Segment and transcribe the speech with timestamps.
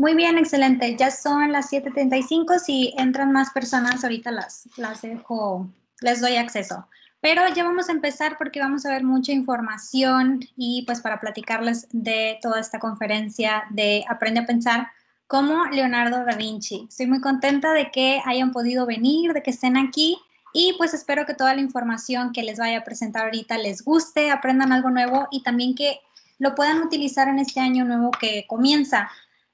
[0.00, 0.96] Muy bien, excelente.
[0.96, 2.58] Ya son las 7.35.
[2.58, 5.68] Si entran más personas, ahorita las, las dejo,
[6.00, 6.86] les doy acceso.
[7.20, 11.86] Pero ya vamos a empezar porque vamos a ver mucha información y pues para platicarles
[11.92, 14.88] de toda esta conferencia de Aprende a Pensar
[15.26, 16.86] como Leonardo da Vinci.
[16.88, 20.16] Estoy muy contenta de que hayan podido venir, de que estén aquí
[20.54, 24.30] y pues espero que toda la información que les vaya a presentar ahorita les guste,
[24.30, 26.00] aprendan algo nuevo y también que
[26.38, 29.10] lo puedan utilizar en este año nuevo que comienza.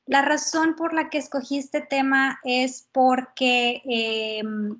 [0.06, 4.78] La razón por la que escogí este tema es porque, em,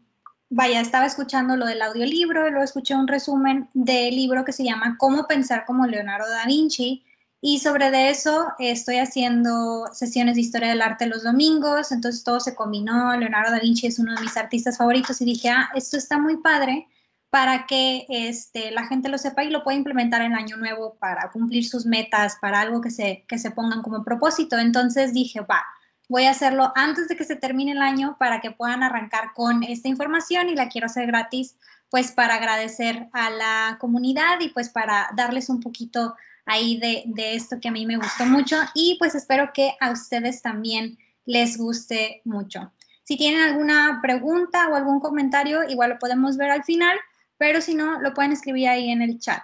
[0.51, 4.65] vaya, estaba escuchando lo del audiolibro y luego escuché un resumen del libro que se
[4.65, 7.05] llama Cómo pensar como Leonardo da Vinci.
[7.41, 12.55] Y sobre eso estoy haciendo sesiones de historia del arte los domingos, entonces todo se
[12.55, 16.19] combinó, Leonardo da Vinci es uno de mis artistas favoritos y dije, ah, esto está
[16.19, 16.87] muy padre
[17.31, 21.31] para que este, la gente lo sepa y lo pueda implementar en año nuevo para
[21.31, 24.59] cumplir sus metas, para algo que se, que se pongan como propósito.
[24.59, 25.65] Entonces dije, va,
[26.09, 29.63] voy a hacerlo antes de que se termine el año para que puedan arrancar con
[29.63, 31.57] esta información y la quiero hacer gratis,
[31.91, 36.15] pues para agradecer a la comunidad y pues para darles un poquito
[36.45, 40.43] ahí de, esto que a mí me gustó mucho y pues espero que a ustedes
[40.43, 42.73] también les guste mucho.
[43.03, 46.97] Si tienen alguna pregunta o algún comentario, igual lo podemos ver al final,
[47.39, 49.43] pero si no, lo pueden escribir ahí en el chat.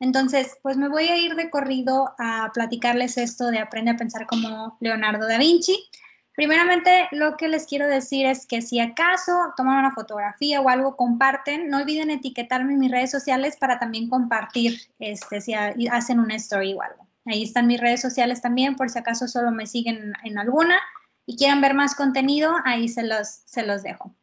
[0.00, 4.26] Entonces, pues me voy a ir de corrido a platicarles esto de Aprende a pensar
[4.26, 5.88] como Leonardo da Vinci.
[6.34, 10.96] Primeramente, lo que les quiero decir es que si acaso toman una fotografía o algo,
[10.96, 16.34] comparten, no olviden etiquetarme en mis redes sociales para también compartir, este, si hacen una
[16.34, 17.06] story o algo.
[17.26, 20.78] Ahí están mis redes sociales también, por si acaso solo me siguen en alguna
[21.24, 24.14] y quieran ver más contenido, ahí se los, se los dejo.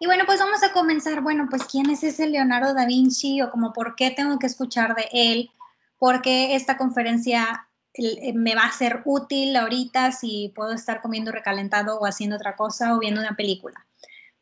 [0.00, 1.20] Y bueno, pues vamos a comenzar.
[1.20, 4.96] Bueno, pues ¿quién es ese Leonardo da Vinci o como por qué tengo que escuchar
[4.96, 5.50] de él?
[5.98, 11.32] ¿Por qué esta conferencia eh, me va a ser útil ahorita si puedo estar comiendo
[11.32, 13.86] recalentado o haciendo otra cosa o viendo una película.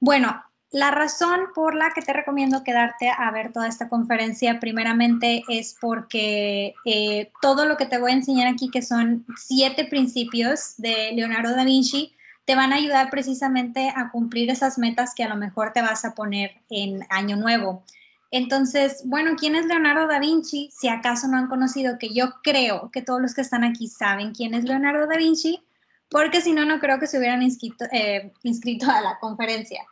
[0.00, 5.42] Bueno, la razón por la que te recomiendo quedarte a ver toda esta conferencia, primeramente,
[5.48, 10.74] es porque eh, todo lo que te voy a enseñar aquí, que son siete principios
[10.76, 12.14] de Leonardo da Vinci,
[12.48, 16.06] te van a ayudar precisamente a cumplir esas metas que a lo mejor te vas
[16.06, 17.84] a poner en año nuevo.
[18.30, 20.70] Entonces, bueno, ¿quién es Leonardo da Vinci?
[20.72, 24.32] Si acaso no han conocido, que yo creo que todos los que están aquí saben
[24.32, 25.62] quién es Leonardo da Vinci,
[26.08, 29.84] porque si no, no creo que se hubieran inscrito, eh, inscrito a la conferencia.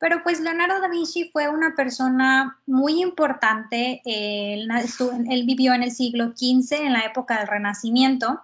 [0.00, 4.68] Pero pues Leonardo da Vinci fue una persona muy importante, él,
[5.30, 8.40] él vivió en el siglo XV, en la época del Renacimiento,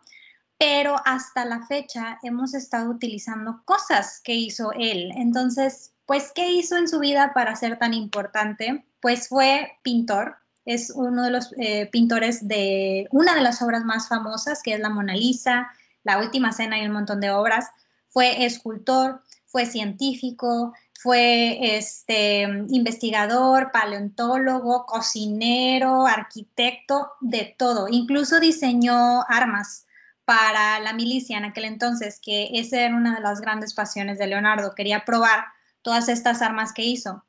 [0.58, 5.12] pero hasta la fecha hemos estado utilizando cosas que hizo él.
[5.14, 8.84] Entonces, pues, ¿qué hizo en su vida para ser tan importante?
[9.00, 14.08] Pues fue pintor, es uno de los eh, pintores de una de las obras más
[14.08, 15.70] famosas, que es la Mona Lisa,
[16.02, 17.70] la Última Cena y un montón de obras.
[18.08, 27.86] Fue escultor, fue científico, fue este, investigador, paleontólogo, cocinero, arquitecto, de todo.
[27.88, 29.86] Incluso diseñó armas
[30.28, 34.26] para la milicia en aquel entonces, que esa era una de las grandes pasiones de
[34.26, 34.74] Leonardo.
[34.74, 35.46] Quería probar
[35.80, 37.24] todas estas armas que hizo.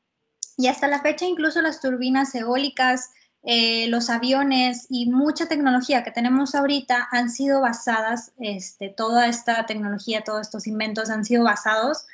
[0.57, 3.11] Y hasta la fecha incluso las turbinas eólicas,
[3.43, 9.65] eh, los aviones y mucha tecnología que tenemos ahorita han sido basadas, este, toda esta
[9.65, 12.05] tecnología, todos estos inventos han sido basados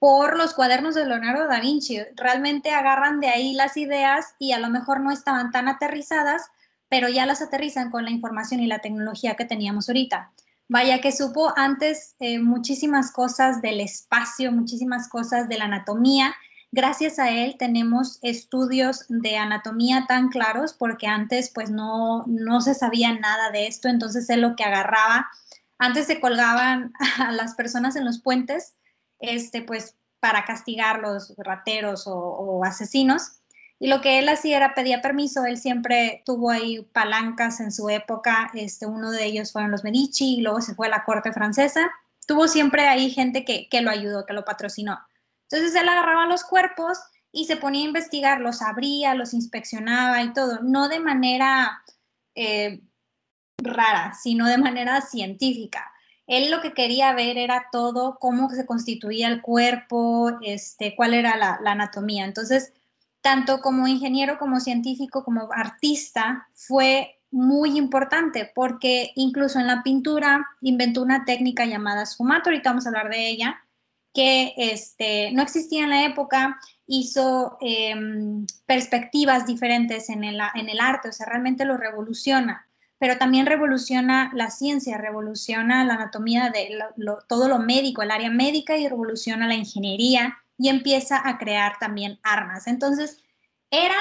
[0.00, 2.00] por los cuadernos de Leonardo da Vinci.
[2.16, 6.50] Realmente agarran de ahí las ideas y a lo mejor no estaban tan aterrizadas,
[6.92, 10.30] pero ya las aterrizan con la información y la tecnología que teníamos ahorita.
[10.68, 16.34] Vaya que supo antes eh, muchísimas cosas del espacio, muchísimas cosas de la anatomía.
[16.70, 22.74] Gracias a él tenemos estudios de anatomía tan claros porque antes pues no, no se
[22.74, 25.30] sabía nada de esto, entonces él lo que agarraba,
[25.78, 28.74] antes se colgaban a las personas en los puentes,
[29.18, 33.41] este, pues para castigar los rateros o asesinos,
[33.82, 37.90] y lo que él hacía era pedía permiso, él siempre tuvo ahí palancas en su
[37.90, 41.32] época, este, uno de ellos fueron los Medici y luego se fue a la corte
[41.32, 41.90] francesa.
[42.24, 45.00] Tuvo siempre ahí gente que, que lo ayudó, que lo patrocinó.
[45.50, 46.96] Entonces él agarraba los cuerpos
[47.32, 51.82] y se ponía a investigar, los abría, los inspeccionaba y todo, no de manera
[52.36, 52.82] eh,
[53.58, 55.90] rara, sino de manera científica.
[56.28, 61.36] Él lo que quería ver era todo, cómo se constituía el cuerpo, este, cuál era
[61.36, 62.24] la, la anatomía.
[62.24, 62.72] Entonces,
[63.22, 70.46] tanto como ingeniero, como científico, como artista, fue muy importante porque incluso en la pintura
[70.60, 73.64] inventó una técnica llamada sfumato, ahorita vamos a hablar de ella,
[74.12, 80.80] que este, no existía en la época, hizo em, perspectivas diferentes en el, en el
[80.80, 82.66] arte, o sea, realmente lo revoluciona.
[82.98, 86.78] pero también revoluciona la ciencia, revoluciona la anatomía de
[87.28, 92.18] todo lo médico, el área médica y revoluciona la ingeniería y empieza a crear también
[92.22, 92.66] armas.
[92.66, 93.18] Entonces,
[93.70, 93.98] era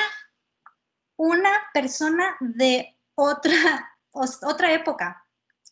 [1.18, 5.26] una persona de otra, otra época.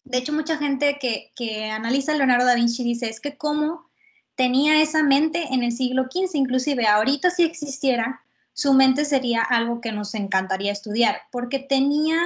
[0.04, 3.90] De hecho, mucha gente que, que analiza Leonardo da Vinci dice, es que cómo
[4.36, 8.22] tenía esa mente en el siglo XV, inclusive ahorita si existiera,
[8.54, 12.18] su mente sería algo que nos encantaría estudiar, porque tenía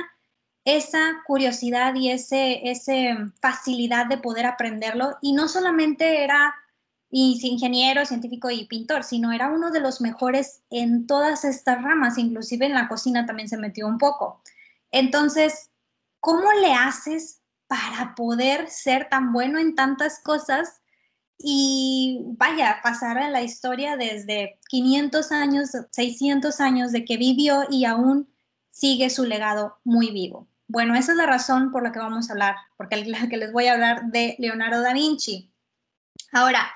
[0.65, 5.17] esa curiosidad y ese, ese facilidad de poder aprenderlo.
[5.21, 6.55] Y no solamente era
[7.13, 12.65] ingeniero, científico y pintor, sino era uno de los mejores en todas estas ramas, inclusive
[12.65, 14.41] en la cocina también se metió un poco.
[14.91, 15.69] Entonces,
[16.19, 20.81] ¿cómo le haces para poder ser tan bueno en tantas cosas
[21.37, 27.85] y vaya, pasar a la historia desde 500 años, 600 años de que vivió y
[27.85, 28.27] aún
[28.71, 30.47] sigue su legado muy vivo?
[30.67, 33.51] Bueno, esa es la razón por la que vamos a hablar, porque la que les
[33.51, 35.51] voy a hablar de Leonardo da Vinci.
[36.31, 36.71] Ahora,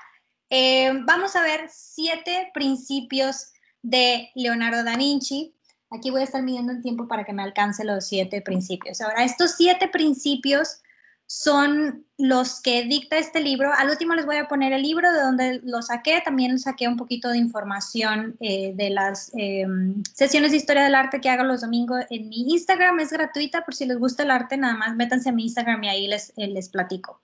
[0.50, 3.52] eh, vamos a ver siete principios
[3.82, 5.54] de Leonardo da Vinci.
[5.90, 9.00] Aquí voy a estar midiendo el tiempo para que me alcance los siete principios.
[9.00, 10.82] Ahora, estos siete principios
[11.28, 13.70] son los que dicta este libro.
[13.74, 16.22] Al último les voy a poner el libro de donde lo saqué.
[16.24, 21.20] También saqué un poquito de información eh, de las em, sesiones de historia del arte
[21.20, 23.00] que hago los domingos en mi Instagram.
[23.00, 25.88] Es gratuita por si les gusta el arte, nada más métanse a mi Instagram y
[25.88, 27.20] ahí les, eh, les platico.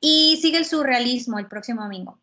[0.00, 2.18] Y sigue el surrealismo el próximo domingo.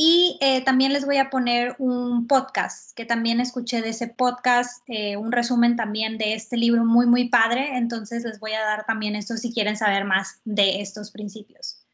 [0.00, 4.80] Y eh, también les voy a poner un podcast, que también escuché de ese podcast,
[4.86, 7.76] eh, un resumen también de este libro muy, muy padre.
[7.76, 11.84] Entonces les voy a dar también esto si quieren saber más de estos principios.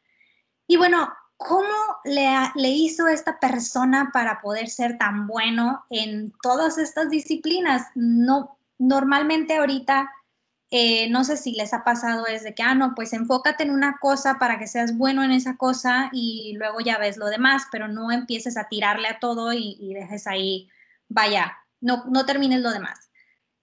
[0.67, 1.73] Y bueno, ¿cómo
[2.05, 7.87] le, le hizo esta persona para poder ser tan bueno en todas estas disciplinas?
[7.95, 10.11] No, normalmente ahorita
[10.77, 13.71] eh, no sé si les ha pasado es de que, ah, no, pues enfócate en
[13.71, 17.63] una cosa para que seas bueno en esa cosa y luego ya ves lo demás,
[17.71, 20.69] pero no empieces a tirarle a todo y, dejes ahí,
[21.09, 23.09] vaya, no, no termines lo demás.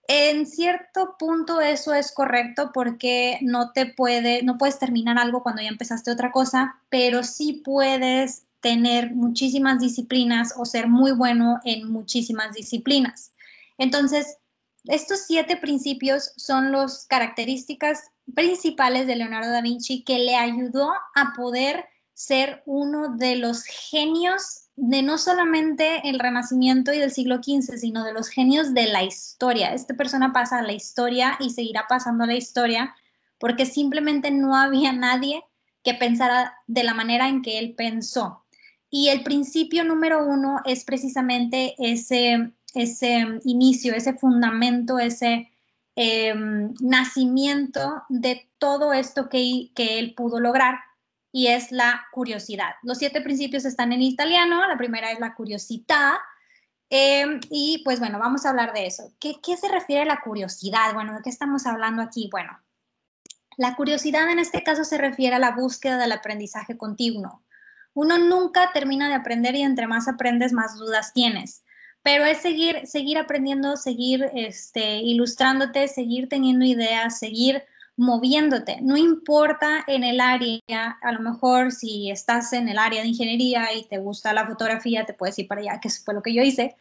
[0.08, 5.62] En cierto punto eso es correcto porque no te puede, no puedes terminar algo cuando
[5.62, 11.92] ya empezaste otra cosa, pero sí puedes tener muchísimas disciplinas o ser muy bueno en
[11.92, 13.34] muchísimas disciplinas.
[13.78, 14.38] Entonces,
[14.86, 21.34] estos siete principios son las características principales de Leonardo da Vinci que le ayudó a
[21.36, 27.78] poder ser uno de los genios de no solamente el Renacimiento y del siglo XV,
[27.78, 29.74] sino de los genios de la historia.
[29.74, 32.96] Esta persona pasa a la historia y seguirá pasando a la historia
[33.40, 35.44] porque simplemente no había nadie
[35.84, 38.46] que pensara de la manera en que él pensó.
[38.90, 45.52] Y el principio número uno es precisamente ese ese inicio, ese fundamento, ese
[45.96, 50.80] em, nacimiento de todo esto que, que él pudo lograr
[51.32, 52.76] y es la curiosidad.
[52.84, 56.14] Los siete principios están en italiano, la primera es la curiosidad.
[56.90, 59.14] Em, y pues bueno, vamos a hablar de eso.
[59.20, 60.94] ¿Qué, ¿Qué se refiere a la curiosidad?
[60.94, 62.30] Bueno, ¿de qué estamos hablando aquí?
[62.32, 62.60] Bueno,
[63.58, 67.44] la curiosidad en este caso se refiere a la búsqueda del aprendizaje continuo.
[67.94, 71.64] Uno nunca termina de aprender y entre más aprendes, más dudas tienes
[72.04, 77.64] pero es seguir, seguir aprendiendo, seguir este, ilustrándote, seguir teniendo ideas, seguir
[77.98, 78.80] moviéndote.
[78.82, 80.60] No importa en el área,
[81.02, 85.06] a lo mejor si estás en el área de ingeniería y te gusta la fotografía,
[85.06, 86.76] te puedes ir para allá, que fue lo que yo hice.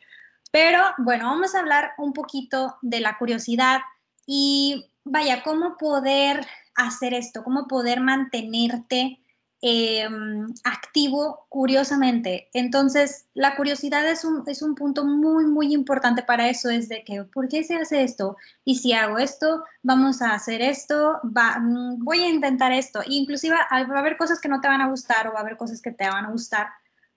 [0.51, 3.81] Pero bueno, vamos a hablar un poquito de la curiosidad
[4.27, 9.20] y vaya, cómo poder hacer esto, cómo poder mantenerte
[9.63, 12.49] Em, activo curiosamente.
[12.55, 17.05] Entonces, la curiosidad es un, es un punto muy, muy importante para eso, es de
[17.05, 18.39] que, ¿por qué se hace esto?
[18.65, 23.01] Y si hago esto, vamos a hacer esto, va, mm, voy a intentar esto.
[23.07, 25.59] inclusive va a haber cosas que no te van a gustar o va a haber
[25.59, 26.69] cosas que te van a gustar,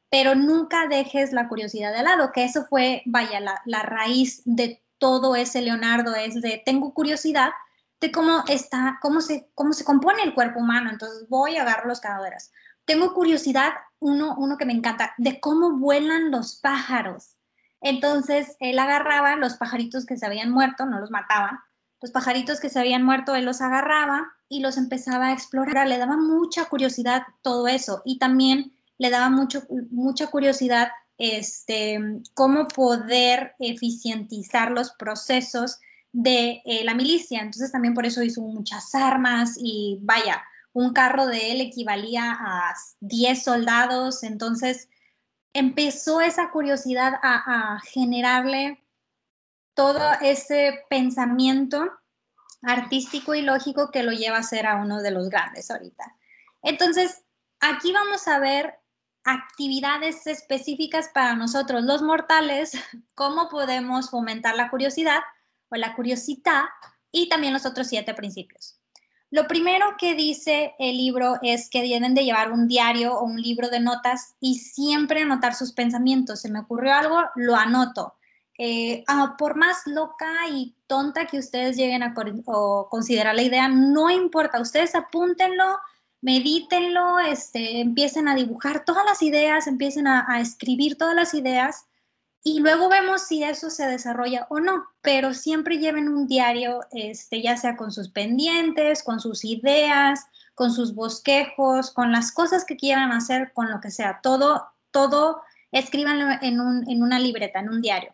[0.10, 4.84] pero nunca dejes la curiosidad de lado, que eso fue, vaya, la, la raíz de
[4.98, 7.52] todo ese Leonardo, es de, tengo curiosidad,
[8.04, 10.90] de cómo está, cómo se, cómo se compone el cuerpo humano.
[10.90, 12.52] Entonces voy a agarrar los cadáveres.
[12.84, 17.38] Tengo curiosidad, uno, uno que me encanta, de cómo vuelan los pájaros.
[17.80, 21.64] Entonces él agarraba los pajaritos que se habían muerto, no los mataba,
[22.02, 25.88] los pajaritos que se habían muerto, él los agarraba y los empezaba a explorar.
[25.88, 32.00] Le daba mucha curiosidad todo eso y también le daba mucho, mucha curiosidad este,
[32.34, 35.80] cómo poder eficientizar los procesos
[36.14, 37.42] de eh, la milicia.
[37.42, 40.42] Entonces también por eso hizo muchas armas y vaya,
[40.72, 44.24] un carro de él equivalía a 10 soldados.
[44.24, 44.88] Entonces
[45.52, 48.84] empezó esa curiosidad a, generarle
[49.74, 51.92] todo ese pensamiento
[52.62, 56.16] artístico y lógico que lo lleva a ser a uno de los grandes ahorita.
[56.62, 57.24] Entonces,
[57.60, 58.76] aquí vamos a ver
[59.24, 62.72] actividades específicas para nosotros los mortales,
[63.16, 65.20] cómo podemos fomentar la curiosidad
[65.80, 66.64] la curiosidad
[67.12, 68.80] y también los otros siete principios.
[69.34, 73.42] Lo primero que dice el libro es que deben de llevar un diario o un
[73.42, 76.42] libro de notas y siempre anotar sus pensamientos.
[76.42, 78.14] Se me ocurrió algo, lo anoto.
[78.60, 84.12] Eh, ah, por más loca y tonta que ustedes lleguen a considerar la idea, no
[84.12, 85.80] importa, ustedes apúntenlo,
[86.22, 91.88] medítenlo, este, empiecen a dibujar todas las ideas, empiecen a escribir todas las ideas
[92.44, 97.42] y luego vemos si eso se desarrolla o no, pero siempre lleven un diario, este,
[97.42, 102.76] ya sea con sus pendientes, con sus ideas, con sus bosquejos, con las cosas que
[102.76, 107.70] quieran hacer, con lo que sea, todo, todo, escríbanlo en, un, en una libreta, en
[107.70, 108.14] un diario.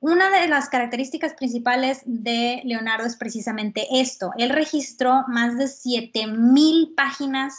[0.00, 4.32] Una de las características principales de Leonardo es precisamente esto.
[4.36, 7.54] Él registró más de 7000 páginas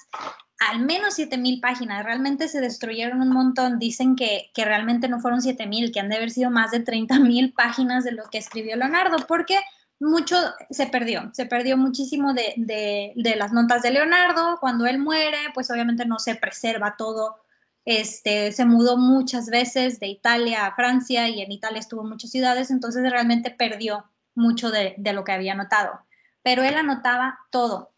[0.70, 5.92] al menos 7000 páginas, realmente se destruyeron un montón, dicen que, realmente no fueron 7000,
[5.92, 9.60] que han de haber sido más de 30.000 páginas de lo que escribió Leonardo, porque
[10.00, 10.36] mucho
[10.70, 15.70] se perdió, se perdió muchísimo de, de, las notas de Leonardo, cuando él muere, pues
[15.72, 17.38] obviamente no se preserva todo,
[17.86, 22.72] este, se mudó muchas veces de Italia a Francia y en Italia estuvo muchas ciudades,
[22.72, 26.00] entonces realmente perdió mucho de, de lo que había anotado,
[26.42, 27.95] pero él anotaba todo,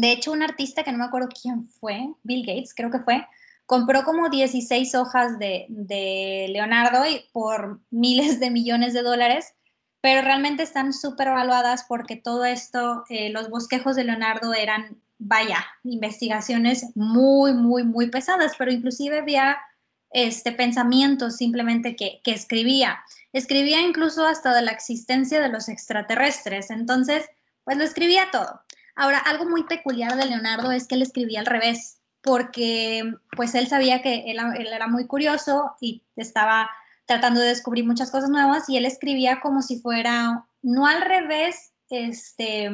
[0.00, 3.26] de hecho, un artista que no me acuerdo quién fue, Bill Gates creo que fue,
[3.66, 5.66] compró como 16 hojas de,
[6.48, 9.52] Leonardo y por miles de millones de dólares,
[10.00, 15.66] pero realmente están súper evaluadas porque todo esto, eh, los bosquejos de Leonardo eran, vaya,
[15.84, 19.58] investigaciones muy, muy, muy pesadas, pero inclusive había
[20.12, 23.00] este, pensamientos simplemente que, que escribía.
[23.34, 27.26] Escribía incluso hasta de la existencia de los extraterrestres, entonces,
[27.64, 28.62] pues lo escribía todo.
[28.96, 33.66] Ahora, algo muy peculiar de Leonardo es que él escribía al revés, porque pues él
[33.68, 36.70] sabía que él, era muy curioso y estaba
[37.06, 41.72] tratando de descubrir muchas cosas nuevas y él escribía como si fuera, no al revés,
[41.88, 42.70] este,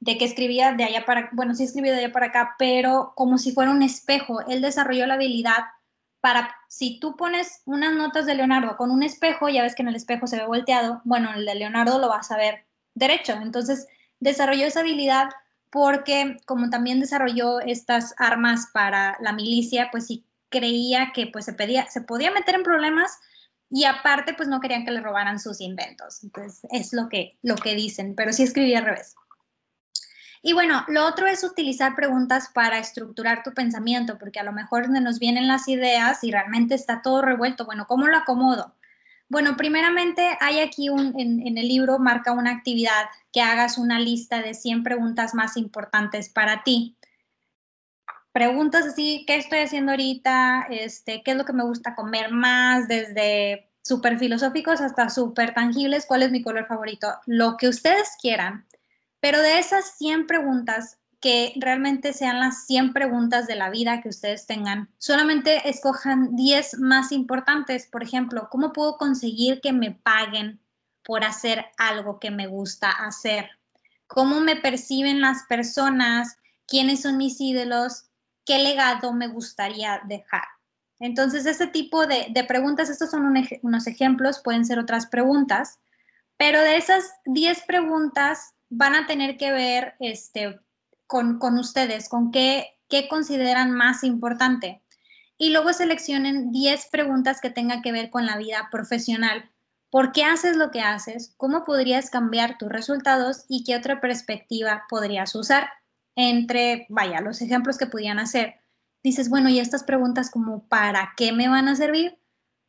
[0.00, 3.36] de que escribía de allá para, bueno, sí escribía de allá para acá, pero como
[3.36, 4.40] si fuera un espejo.
[4.48, 5.64] Él desarrolló la habilidad
[6.20, 9.88] para, si tú pones unas notas de Leonardo con un espejo, ya ves que en
[9.88, 13.32] el espejo se ve volteado, bueno, el de Leonardo lo vas a ver derecho.
[13.32, 13.86] Entonces,
[14.20, 15.30] desarrolló esa habilidad
[15.70, 21.52] porque como también desarrolló estas armas para la milicia, pues sí creía que pues se,
[21.52, 23.18] pedía, se podía meter en problemas
[23.70, 26.22] y aparte pues no querían que le robaran sus inventos.
[26.24, 29.14] Entonces es lo que, lo que dicen, pero sí escribía al revés.
[30.42, 34.88] Y bueno, lo otro es utilizar preguntas para estructurar tu pensamiento, porque a lo mejor
[34.88, 37.66] nos vienen las ideas y realmente está todo revuelto.
[37.66, 38.74] Bueno, ¿cómo lo acomodo?
[39.30, 44.54] Bueno, primeramente hay aquí en, el libro marca una actividad que hagas una lista de
[44.54, 46.96] 100 preguntas más importantes para ti.
[48.32, 50.66] Preguntas así, ¿qué estoy haciendo ahorita?
[50.70, 52.88] Este, ¿Qué es lo que me gusta comer más?
[52.88, 57.06] Desde súper filosóficos hasta súper tangibles, ¿cuál es mi color favorito?
[57.26, 58.66] Lo que ustedes quieran.
[59.20, 64.08] Pero de esas 100 preguntas, que realmente sean las 100 preguntas de la vida que
[64.08, 64.88] ustedes tengan.
[64.98, 67.86] Solamente escojan 10 más importantes.
[67.86, 70.60] Por ejemplo, ¿cómo puedo conseguir que me paguen
[71.04, 73.50] por hacer algo que me gusta hacer?
[74.06, 76.38] ¿Cómo me perciben las personas?
[76.66, 78.04] ¿Quiénes son mis ídolos?
[78.46, 80.44] ¿Qué legado me gustaría dejar?
[81.00, 85.78] Entonces, este tipo de, preguntas, estos son unos ejemplos, pueden ser otras preguntas,
[86.36, 90.60] pero de esas 10 preguntas van a tener que ver este,
[91.10, 94.80] con, ustedes, con qué, qué consideran más importante.
[95.36, 99.50] Y luego seleccionen 10 preguntas que tengan que ver con la vida profesional.
[99.90, 101.34] ¿Por qué haces lo que haces?
[101.36, 103.44] ¿Cómo podrías cambiar tus resultados?
[103.48, 105.68] ¿Y qué otra perspectiva podrías usar?
[106.14, 108.60] Entre, vaya, los ejemplos que podían hacer.
[109.02, 112.18] Dices, bueno, ¿y estas preguntas como para qué me van a servir?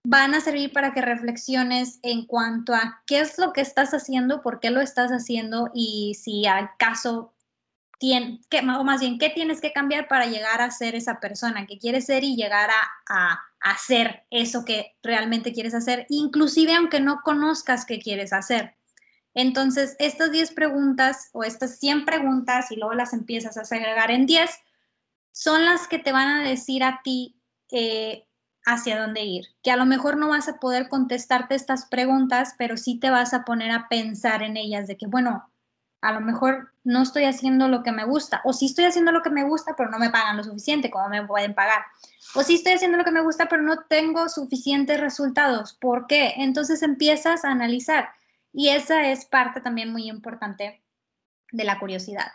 [0.04, 4.42] Van a servir para que reflexiones en cuanto a qué es lo que estás haciendo,
[4.42, 6.48] por qué lo estás haciendo y si
[8.02, 12.06] o más bien, ¿qué tienes que cambiar para llegar a ser esa persona que quieres
[12.06, 18.00] ser y llegar a, hacer eso que realmente quieres hacer, inclusive aunque no conozcas qué
[18.00, 18.76] quieres hacer?
[19.34, 24.26] Entonces, estas 10 preguntas o estas 100 preguntas y luego las empiezas a agregar en
[24.26, 24.50] 10,
[25.32, 27.40] son las que te van a decir a ti
[27.72, 28.26] eh,
[28.66, 29.46] hacia dónde ir.
[29.64, 33.34] Que a lo mejor no vas a poder contestarte estas preguntas, pero sí te vas
[33.34, 35.51] a poner a pensar en ellas de que, bueno,
[36.02, 39.22] a lo mejor no estoy haciendo lo que me gusta, o sí estoy haciendo lo
[39.22, 41.84] que me gusta, pero no me pagan lo suficiente, como me pueden pagar,
[42.36, 45.74] o sí estoy haciendo lo que me gusta, pero no tengo suficientes resultados.
[45.74, 46.34] ¿Por qué?
[46.38, 48.10] Entonces empiezas a analizar
[48.52, 50.84] y esa es parte también muy importante
[51.52, 52.32] de la curiosidad.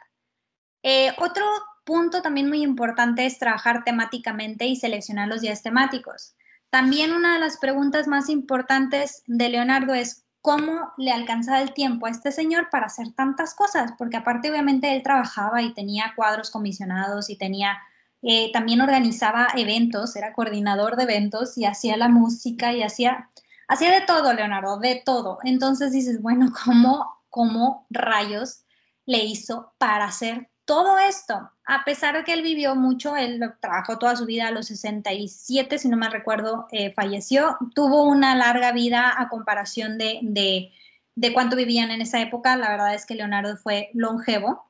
[0.82, 1.44] Eh, otro
[1.84, 6.36] punto también muy importante es trabajar temáticamente y seleccionar los días temáticos.
[6.70, 12.06] También una de las preguntas más importantes de Leonardo es cómo le alcanzaba el tiempo
[12.06, 16.52] a este señor para hacer tantas cosas, porque aparte obviamente él trabajaba y tenía cuadros
[16.52, 17.78] comisionados y tenía,
[18.22, 23.28] eh, también organizaba eventos, era coordinador de eventos y hacía la música y hacía,
[23.66, 25.38] hacía de todo, Leonardo, de todo.
[25.42, 28.62] Entonces dices, bueno, ¿cómo, cómo rayos
[29.04, 33.98] le hizo para hacer todo esto, a pesar de que él vivió mucho, él trabajó
[33.98, 38.70] toda su vida a los 67, si no me recuerdo, eh, falleció, tuvo una larga
[38.70, 40.72] vida a comparación de, de,
[41.16, 44.64] de cuánto vivían en esa época, la verdad es que Leonardo fue longevo,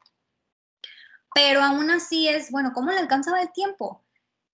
[1.34, 4.02] pero aún así es, bueno, ¿cómo le alcanzaba el tiempo?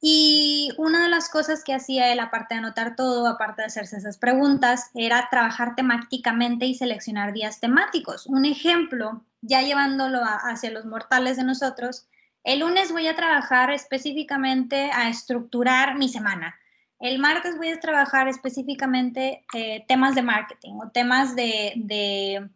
[0.01, 3.99] Y una de las cosas que hacía él, aparte de anotar todo, aparte de hacerse
[3.99, 8.27] esas preguntas, era trabajar temáticamente y seleccionar días temáticos.
[8.27, 12.09] Un ejemplo ya llevándolo hacia los mortales de nosotros,
[12.45, 16.57] el lunes voy a trabajar específicamente a estructurar mi semana.
[16.99, 22.49] El martes voy a trabajar específicamente eh, temas de marketing o temas de,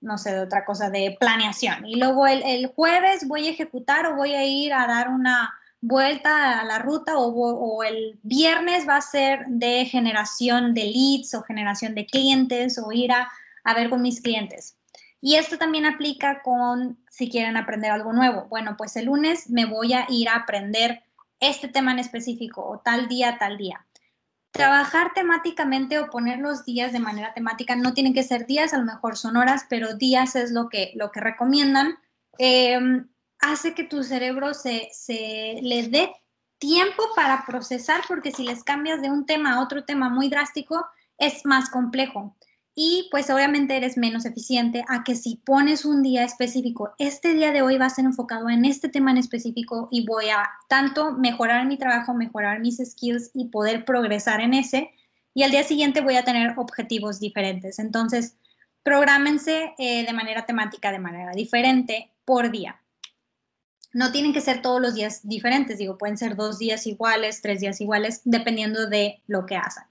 [0.00, 1.86] no sé, de otra cosa, de planeación.
[1.86, 6.60] Y luego el, jueves voy a ejecutar o voy a ir a dar una vuelta
[6.60, 11.94] a la ruta o, el viernes va a ser de generación de leads o generación
[11.94, 13.28] de clientes o ir a
[13.74, 14.79] ver con mis clientes.
[15.20, 18.46] Y esto también aplica con si quieren aprender algo nuevo.
[18.48, 21.02] Bueno, pues el lunes me voy a ir a aprender
[21.40, 23.86] este tema en específico o tal día, tal día.
[24.50, 28.78] Trabajar temáticamente o poner los días de manera temática no tienen que ser días, a
[28.78, 31.98] lo mejor son horas, pero días es lo que, lo que recomiendan.
[32.38, 33.08] Em,
[33.38, 36.12] hace que tu cerebro se, se le dé
[36.58, 40.84] tiempo para procesar, porque si les cambias de un tema a otro tema muy drástico,
[41.16, 42.36] es más complejo
[42.82, 47.52] y pues obviamente eres menos eficiente a que si pones un día específico, este día
[47.52, 51.12] de hoy va a ser enfocado en este tema en específico y voy a tanto
[51.12, 54.92] mejorar mi trabajo, mejorar mis skills y poder progresar en ese.
[55.34, 57.78] Y al día siguiente voy a tener objetivos diferentes.
[57.78, 58.38] Entonces,
[58.82, 62.80] prográmense eh, de manera temática, de manera diferente por día.
[63.92, 67.60] No tienen que ser todos los días diferentes, digo, pueden ser dos días iguales, tres
[67.60, 69.90] días iguales, dependiendo de lo que hagan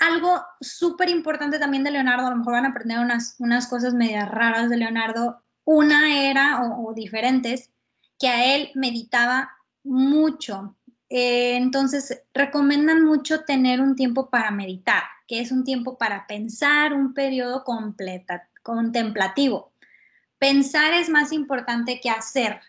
[0.00, 3.94] algo súper importante también de Leonardo, a lo mejor van a aprender unas, unas cosas
[3.94, 5.42] medias raras de Leonardo.
[5.64, 7.70] Una era, o, diferentes,
[8.18, 9.50] que a él meditaba
[9.84, 10.76] mucho.
[11.08, 16.94] Eh, entonces, recomiendan mucho tener un tiempo para meditar, que es un tiempo para pensar,
[16.94, 19.72] un periodo completa, contemplativo.
[20.38, 22.60] Pensar es más importante que hacer.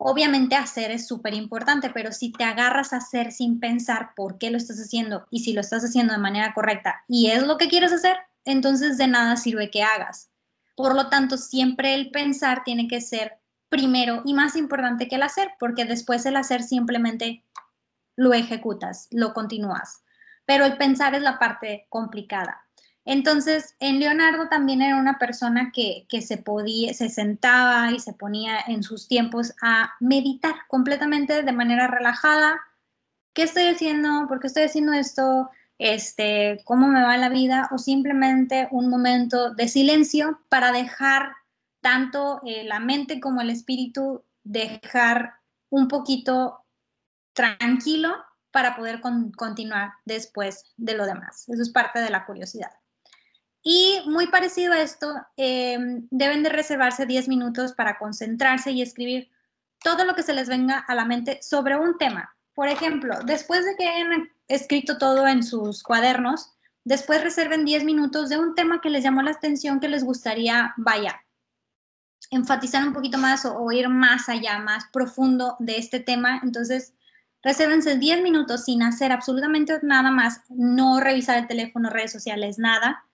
[0.00, 4.50] Obviamente hacer es súper importante, pero si te agarras a hacer sin pensar por qué
[4.50, 7.68] lo estás haciendo y si lo estás haciendo de manera correcta y es lo que
[7.68, 10.30] quieres hacer, entonces de nada sirve que hagas.
[10.76, 15.22] Por lo tanto, siempre el pensar tiene que ser primero y más importante que el
[15.24, 17.44] hacer, porque después el hacer simplemente
[18.14, 20.04] lo ejecutas, lo continúas.
[20.46, 22.67] Pero el pensar es la parte complicada.
[23.10, 28.58] Entonces, en Leonardo también era una persona que, se podía, se sentaba y se ponía
[28.66, 32.60] en sus tiempos a meditar completamente de manera relajada.
[33.32, 34.26] ¿Qué estoy haciendo?
[34.28, 35.48] ¿Por qué estoy haciendo esto?
[35.78, 37.70] Este, ¿Cómo me va la vida?
[37.72, 41.32] O simplemente un momento de silencio para dejar
[41.80, 45.32] tanto eh, la mente como el espíritu, dejar
[45.70, 46.62] un poquito
[47.32, 48.14] tranquilo
[48.50, 51.48] para poder continuar después de lo demás.
[51.48, 52.72] Eso es parte de la curiosidad.
[53.70, 59.28] Y muy parecido a esto, em, deben de reservarse 10 minutos para concentrarse y escribir
[59.84, 62.34] todo lo que se les venga a la mente sobre un tema.
[62.54, 66.50] Por ejemplo, después de que hayan escrito todo en sus cuadernos,
[66.84, 70.72] después reserven 10 minutos de un tema que les llamó la atención, que les gustaría,
[70.78, 71.20] vaya,
[72.30, 76.40] enfatizar un poquito más o, o ir más allá, más profundo de este tema.
[76.42, 76.94] Entonces,
[77.42, 83.04] resérvense 10 minutos sin hacer absolutamente nada más, no revisar el teléfono, redes sociales, nada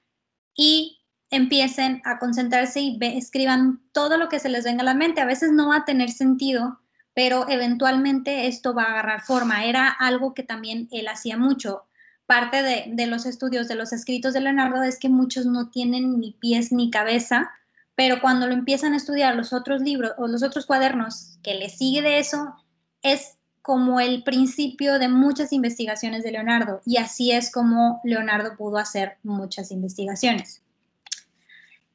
[0.54, 5.20] y empiecen a concentrarse y escriban todo lo que se les venga a la mente.
[5.20, 6.80] A veces no va a tener sentido,
[7.12, 9.64] pero eventualmente esto va a agarrar forma.
[9.64, 11.84] Era algo que también él hacía mucho.
[12.26, 16.18] Parte de, de los estudios, de los escritos de Leonardo, es que muchos no tienen
[16.18, 17.50] ni pies ni cabeza,
[17.94, 21.68] pero cuando lo empiezan a estudiar los otros libros o los otros cuadernos que le
[21.68, 22.54] sigue de eso,
[23.02, 28.76] es como el principio de muchas investigaciones de Leonardo y así es como Leonardo pudo
[28.76, 30.60] hacer muchas investigaciones.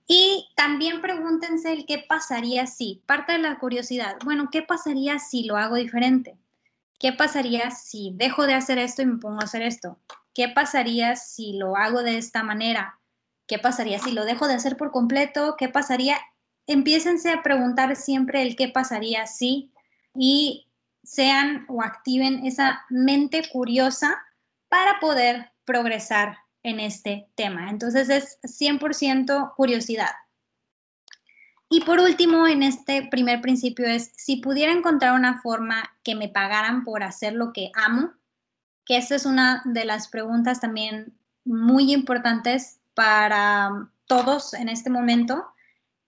[0.08, 5.44] Y también pregúntense el qué pasaría si, parte de la curiosidad, bueno, ¿qué pasaría si
[5.44, 6.36] lo hago diferente?
[6.98, 10.00] ¿Qué pasaría si dejo de hacer esto y me pongo a hacer esto?
[10.34, 12.98] ¿Qué pasaría si lo hago de esta manera?
[13.46, 15.54] ¿Qué pasaría si lo dejo de hacer por completo?
[15.56, 16.18] ¿Qué pasaría
[16.66, 19.72] empiécense a preguntar siempre el qué pasaría si
[20.16, 20.66] y
[21.10, 24.16] sean o activen esa mente curiosa
[24.68, 27.72] para poder progresar en este tema.
[27.72, 30.12] Entonces es 100% curiosidad.
[31.68, 36.30] Y por último, en este primer principio es, si pudiera encontrar una forma que me
[36.30, 38.12] pagaran por hacer lo que amo,
[38.86, 45.48] que esta es una de las preguntas también muy importantes para todos en este momento,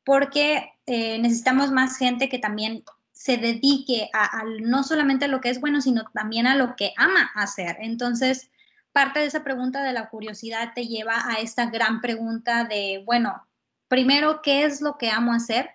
[0.04, 2.84] porque eh, necesitamos más gente que también
[3.22, 6.92] se dedique a, no solamente a lo que es bueno, sino también a lo que
[6.98, 7.78] ama hacer.
[7.80, 8.50] Entonces,
[8.94, 13.48] parte de esa pregunta de la curiosidad te lleva a esta gran pregunta de, bueno,
[13.88, 15.70] primero, ¿qué es lo que amo hacer?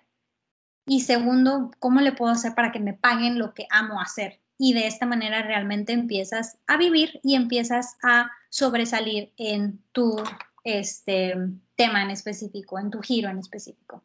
[0.85, 4.41] Y segundo, ¿cómo le puedo hacer para que me paguen lo que amo hacer?
[4.57, 10.21] Y de esta manera realmente empiezas a vivir y empiezas a sobresalir en tu
[10.65, 11.33] este,
[11.77, 14.03] tema en específico, en tu giro en específico.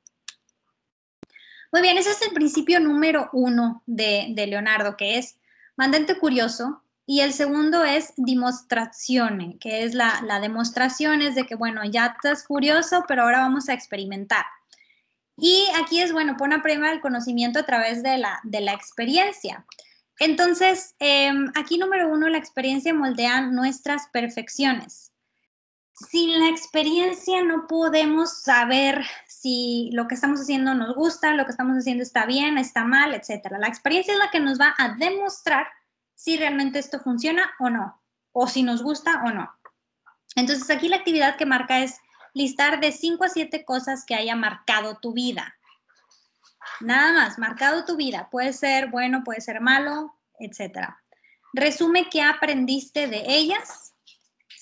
[1.73, 5.39] Muy bien, ese es el principio número uno de, Leonardo, que es
[5.75, 6.83] mantente curioso.
[7.07, 12.47] Y el segundo es demostración, que es la, demostración es de que, bueno, ya estás
[12.47, 14.45] curioso, pero ahora vamos a experimentar.
[15.39, 18.75] Y aquí es, bueno, pon a prueba el conocimiento a través de la, de la
[18.75, 19.65] experiencia.
[20.19, 25.13] Entonces, em, aquí número uno, la experiencia moldea nuestras perfecciones
[26.11, 29.05] sin la experiencia no podemos saber
[29.43, 33.13] si lo que estamos haciendo nos gusta, lo que estamos haciendo está bien, está mal,
[33.13, 33.51] etc.
[33.59, 35.67] La experiencia es la que nos va a demostrar
[36.15, 38.01] si realmente esto funciona o no,
[38.31, 39.53] o si nos gusta o no.
[40.37, 41.99] Entonces aquí la actividad que marca es
[42.35, 45.57] listar de 5 a 7 cosas que haya marcado tu vida.
[46.79, 48.29] Nada más, marcado tu vida.
[48.31, 50.91] Puede ser bueno, puede ser malo, etc.
[51.53, 53.93] Resume qué aprendiste de ellas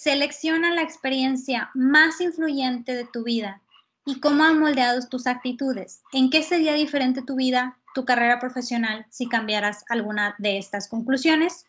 [0.00, 3.60] Selecciona la experiencia más influyente de tu vida
[4.04, 6.02] y cómo han moldeado tus actitudes.
[6.12, 11.66] ¿En qué sería diferente tu vida, tu carrera profesional, si cambiaras alguna de estas conclusiones?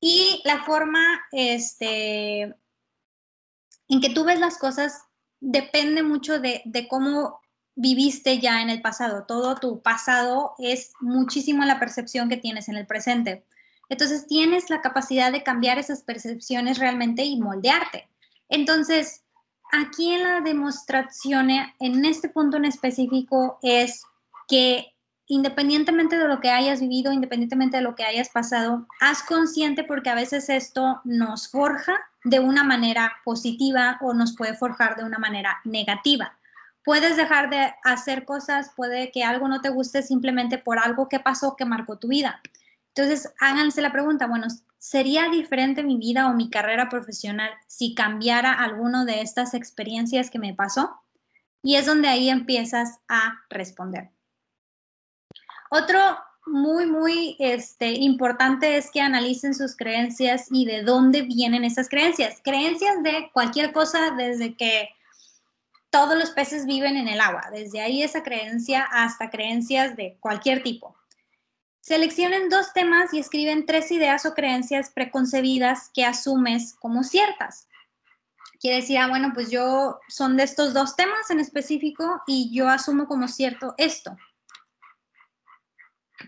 [0.00, 2.42] Y la forma este,
[3.88, 5.02] en que tú ves las cosas
[5.40, 7.40] depende mucho de, de cómo
[7.74, 9.24] viviste ya en el pasado.
[9.26, 13.44] Todo tu pasado es muchísimo la percepción que tienes en el presente.
[13.88, 18.08] Entonces tienes la capacidad de cambiar esas percepciones realmente y moldearte.
[18.48, 19.24] Entonces,
[19.72, 24.02] aquí en la demostración, en este punto en específico, es
[24.48, 24.94] que
[25.30, 30.10] independientemente de lo que hayas vivido, independientemente de lo que hayas pasado, haz consciente porque
[30.10, 35.18] a veces esto nos forja de una manera positiva o nos puede forjar de una
[35.18, 36.36] manera negativa.
[36.84, 41.20] Puedes dejar de hacer cosas, puede que algo no te guste simplemente por algo que
[41.20, 42.40] pasó que marcó tu vida.
[42.94, 44.48] Entonces, háganse la pregunta, bueno,
[44.80, 50.40] ¿sería diferente mi vida o mi carrera profesional si cambiara alguno de estas experiencias que
[50.40, 51.02] me pasó?
[51.62, 54.10] Y es donde ahí empiezas a responder.
[55.70, 56.00] Otro
[56.46, 62.40] muy, muy este, importante es que analicen sus creencias y de dónde vienen esas creencias.
[62.42, 64.88] Creencias de cualquier cosa desde que
[65.90, 70.62] todos los peces viven en el agua, desde ahí esa creencia hasta creencias de cualquier
[70.62, 70.96] tipo.
[71.90, 77.66] Seleccionen dos temas y escriben tres ideas o creencias preconcebidas que asumes como ciertas.
[78.60, 82.68] Quiere decir, ah, bueno, pues yo son de estos dos temas en específico y yo
[82.68, 84.16] asumo como cierto esto.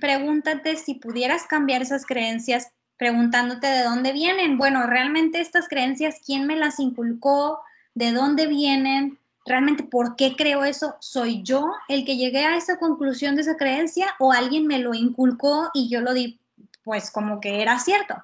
[0.00, 4.58] Pregúntate si pudieras cambiar esas creencias preguntándote de dónde vienen.
[4.58, 7.60] Bueno, realmente estas creencias, ¿quién me las inculcó?
[7.94, 9.20] ¿De dónde vienen?
[9.44, 13.56] Realmente por qué creo eso, soy yo el que llegué a esa conclusión de esa
[13.56, 16.38] creencia o alguien me lo inculcó y yo lo di
[16.84, 18.22] pues como que era cierto.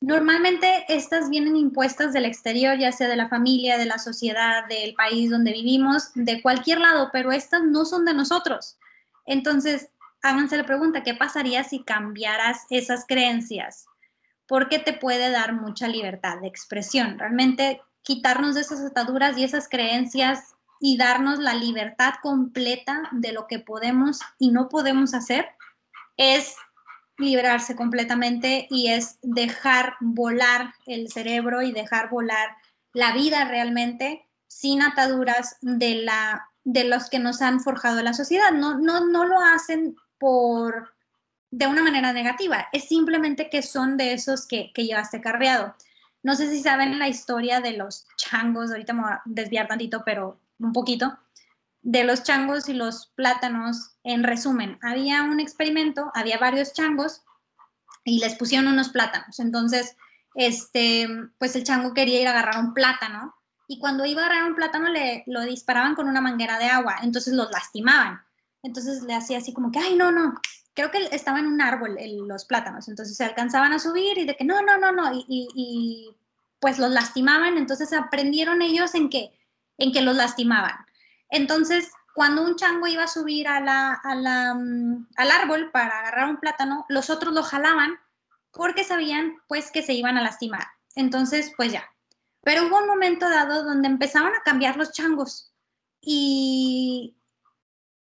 [0.00, 4.94] Normalmente estas vienen impuestas del exterior, ya sea de la familia, de la sociedad, del
[4.94, 8.76] país donde vivimos, de cualquier lado, pero estas no son de nosotros.
[9.24, 9.88] Entonces,
[10.22, 13.86] háganse la pregunta, ¿qué pasaría si cambiaras esas creencias?
[14.46, 17.18] Porque te puede dar mucha libertad de expresión.
[17.18, 23.48] Realmente quitarnos de esas ataduras y esas creencias y darnos la libertad completa de lo
[23.48, 25.48] que podemos y no podemos hacer,
[26.16, 26.54] es
[27.18, 32.50] liberarse completamente y es dejar volar el cerebro y dejar volar
[32.92, 38.52] la vida realmente sin ataduras de, la, de los que nos han forjado la sociedad.
[38.52, 40.94] No, no, no lo hacen por
[41.50, 45.74] de una manera negativa, es simplemente que son de esos que, que llevaste carreado.
[46.26, 50.02] No sé si saben la historia de los changos, ahorita me voy a desviar tantito,
[50.04, 51.16] pero un poquito,
[51.82, 53.92] de los changos y los plátanos.
[54.02, 57.22] En resumen, había un experimento, había varios changos
[58.02, 59.38] y les pusieron unos plátanos.
[59.38, 59.96] Entonces,
[60.34, 61.08] este,
[61.38, 63.32] pues el chango quería ir a agarrar un plátano
[63.68, 66.96] y cuando iba a agarrar un plátano le lo disparaban con una manguera de agua,
[67.04, 68.20] entonces los lastimaban.
[68.64, 70.34] entonces le hacía así como que, ay, no, no,
[70.76, 71.96] creo que estaba en un árbol
[72.28, 76.14] los plátanos, entonces se alcanzaban a subir y de que no, no, no, no, y,
[76.60, 79.30] pues los lastimaban, entonces aprendieron ellos en que,
[79.78, 80.74] en que los lastimaban.
[81.30, 86.38] Entonces, cuando un chango iba a subir a la, mm, al árbol para agarrar un
[86.38, 87.98] plátano, los otros lo jalaban
[88.52, 90.66] porque sabían pues que se iban a lastimar.
[90.94, 91.84] Entonces, pues ya.
[92.42, 95.52] Pero hubo un momento dado donde empezaban a cambiar los changos
[96.00, 97.15] y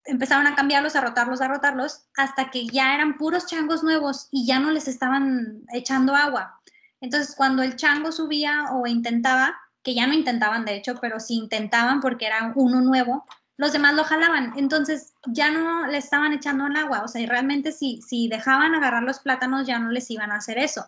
[0.05, 4.47] empezaron a cambiarlos, a rotarlos, a rotarlos, hasta que ya eran puros changos nuevos y
[4.47, 6.61] ya no les estaban echando agua.
[7.01, 11.35] Entonces, cuando el chango subía o intentaba, que ya no intentaban de hecho, pero sí
[11.37, 13.25] intentaban porque era uno nuevo,
[13.57, 14.53] los demás lo jalaban.
[14.57, 17.03] Entonces, ya no le estaban echando el agua.
[17.03, 20.37] O sea, y realmente si, si dejaban agarrar los plátanos, ya no les iban a
[20.37, 20.87] hacer eso.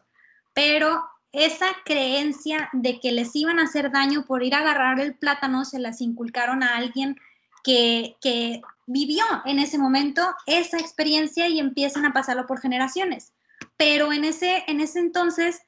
[0.55, 5.15] Pero esa creencia de que les iban a hacer daño por ir a agarrar el
[5.15, 7.17] plátano se las inculcaron a alguien
[7.63, 13.33] que, vivió en ese momento esa experiencia y empiezan a pasarlo por generaciones.
[13.77, 15.63] Pero en ese, en ese entonces,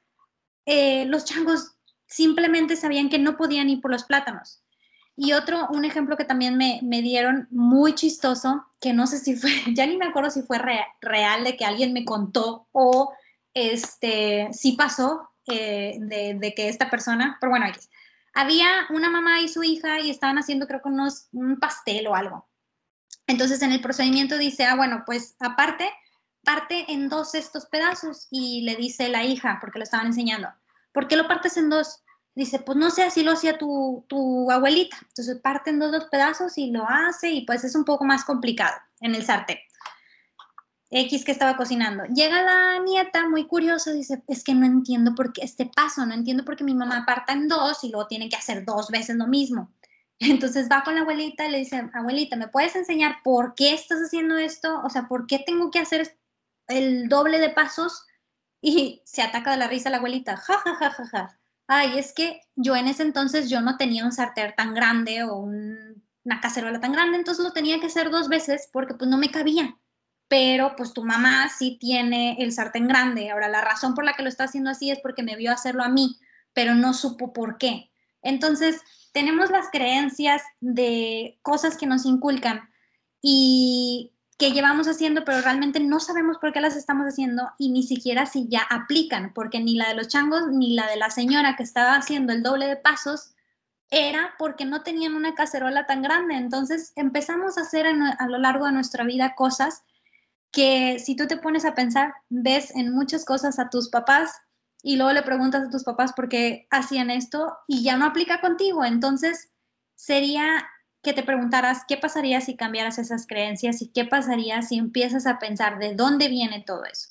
[0.65, 1.75] eh, los changos
[2.07, 4.61] simplemente sabían que no podían ir por los plátanos.
[5.17, 9.35] Y otro, un ejemplo que también me, me dieron muy chistoso, que no sé si
[9.35, 10.59] fue, ya ni me acuerdo si fue
[11.01, 13.13] real de que alguien me contó o
[13.53, 17.65] este, sí pasó eh, de, de, que esta persona, pero bueno,
[18.35, 22.15] había una mamá y su hija y estaban haciendo creo que unos, un pastel o
[22.15, 22.47] algo.
[23.27, 25.89] Entonces en el procedimiento dice, ah, bueno, pues aparte,
[26.43, 30.49] parte en dos estos pedazos y le dice la hija, porque lo estaban enseñando,
[30.91, 32.03] ¿por qué lo partes en dos?
[32.35, 34.97] Dice, pues no sé, así lo hacía tu, tu abuelita.
[35.07, 38.25] Entonces parte en dos, dos pedazos y lo hace y pues es un poco más
[38.25, 39.57] complicado en el sartén.
[40.91, 42.03] X que estaba cocinando.
[42.05, 46.13] Llega la nieta muy curiosa, dice, es que no entiendo por qué este paso, no
[46.13, 49.15] entiendo por qué mi mamá parta en dos y luego tiene que hacer dos veces
[49.15, 49.71] lo mismo.
[50.19, 53.99] Entonces va con la abuelita y le dice, abuelita, ¿me puedes enseñar por qué estás
[53.99, 54.81] haciendo esto?
[54.83, 56.17] O sea, ¿por qué tengo que hacer
[56.67, 58.05] el doble de pasos?
[58.61, 61.39] Y se ataca de la risa la abuelita, ja, ja, ja, ja, ja.
[61.67, 65.37] Ay, es que yo en ese entonces yo no tenía un sartén tan grande o
[65.37, 69.31] una cacerola tan grande, entonces lo tenía que hacer dos veces porque pues no me
[69.31, 69.75] cabía.
[70.27, 73.29] Pero pues tu mamá sí tiene el sartén grande.
[73.29, 75.83] Ahora, la razón por la que lo está haciendo así es porque me vio hacerlo
[75.83, 76.17] a mí,
[76.53, 77.91] pero no supo por qué.
[78.21, 78.81] Entonces,
[79.13, 82.69] tenemos las creencias de cosas que nos inculcan
[83.21, 87.83] y que llevamos haciendo, pero realmente no sabemos por qué las estamos haciendo y ni
[87.83, 91.55] siquiera si ya aplican, porque ni la de los changos ni la de la señora
[91.55, 93.35] que estaba haciendo el doble de pasos
[93.89, 96.35] era porque no tenían una cacerola tan grande.
[96.35, 99.83] Entonces empezamos a hacer a, lo largo de nuestra vida cosas
[100.55, 104.31] que si tú te pones a pensar, ves en muchas cosas a tus papás
[104.81, 108.39] y luego le preguntas a tus papás por qué hacían esto y ya no aplica
[108.39, 108.85] contigo.
[108.85, 109.51] Entonces,
[109.95, 110.65] sería
[111.03, 115.39] que te preguntaras qué pasaría si cambiaras esas creencias y qué pasaría si empiezas a
[115.39, 117.09] pensar de dónde viene todo eso.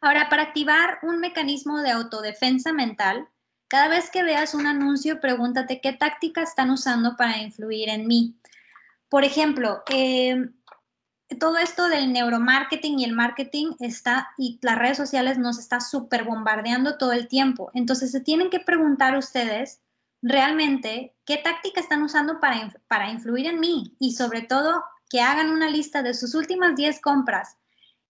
[0.00, 3.28] Ahora, para activar un mecanismo de autodefensa mental,
[3.66, 8.38] cada vez que veas un anuncio, pregúntate qué táctica están usando para influir en mí.
[9.08, 10.50] Por ejemplo, eh,
[11.40, 16.24] todo esto del neuromarketing y el marketing está, y las redes sociales nos está súper
[16.24, 17.70] bombardeando todo el tiempo.
[17.74, 19.80] Entonces se tienen que preguntar ustedes
[20.22, 25.50] realmente qué táctica están usando para, para influir en mí y sobre todo que hagan
[25.50, 27.56] una lista de sus últimas 10 compras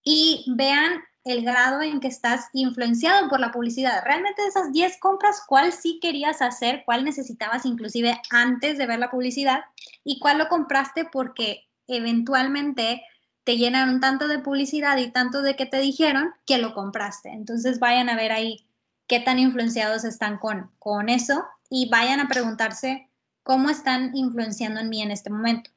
[0.03, 4.05] y vean el grado en que estás influenciado por la publicidad.
[4.05, 6.85] Realmente de esas 10 compras, ¿cuál sí querías hacer?
[6.87, 9.65] ¿Cuál necesitabas inclusive antes de ver la publicidad?
[10.05, 13.03] ¿Y cuál lo compraste porque eventualmente
[13.45, 17.29] te llenaron tanto de publicidad y tanto de que te dijeron que lo compraste.
[17.31, 18.67] Entonces vayan a ver ahí
[19.07, 23.09] qué tan influenciados están con, con eso y vayan a preguntarse
[23.43, 25.71] cómo están influenciando en mí en este momento.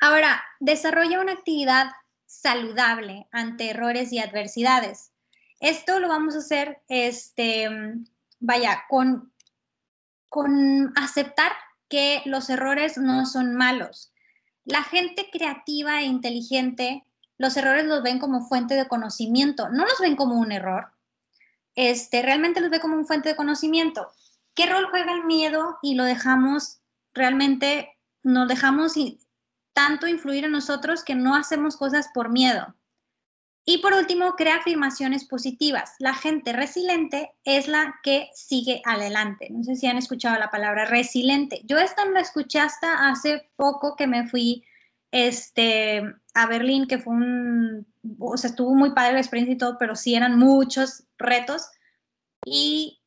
[0.00, 1.90] Ahora, desarrolla una actividad
[2.26, 5.12] saludable ante errores y adversidades.
[5.60, 7.68] Esto lo vamos a hacer, este,
[8.38, 9.32] vaya, con,
[10.28, 11.52] con aceptar
[11.88, 14.12] que los errores no son malos,
[14.68, 17.02] la gente creativa e inteligente,
[17.38, 20.92] los errores los ven como fuente de conocimiento, no los ven como un error.
[21.74, 24.10] Este, realmente los ve como un fuente de conocimiento.
[24.54, 26.80] ¿Qué rol juega el miedo y lo dejamos
[27.14, 28.94] realmente, nos dejamos
[29.72, 32.74] tanto influir en nosotros que no hacemos cosas por miedo?
[33.70, 35.94] Y por último, crea afirmaciones positivas.
[35.98, 39.48] La gente resiliente es la que sigue adelante.
[39.50, 41.60] No sé si han escuchado la palabra resiliente.
[41.64, 44.64] Yo esta la escuché hasta hace poco que me fui
[45.10, 46.02] este,
[46.32, 47.86] a Berlín, que fue un,
[48.18, 51.68] o sea, estuvo muy padre la experiencia y todo, pero sí eran muchos retos.
[52.46, 53.02] Y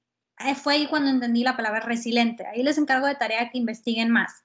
[0.61, 2.45] fue ahí cuando entendí la palabra resiliente.
[2.45, 4.43] Ahí les encargo de tarea que investiguen más.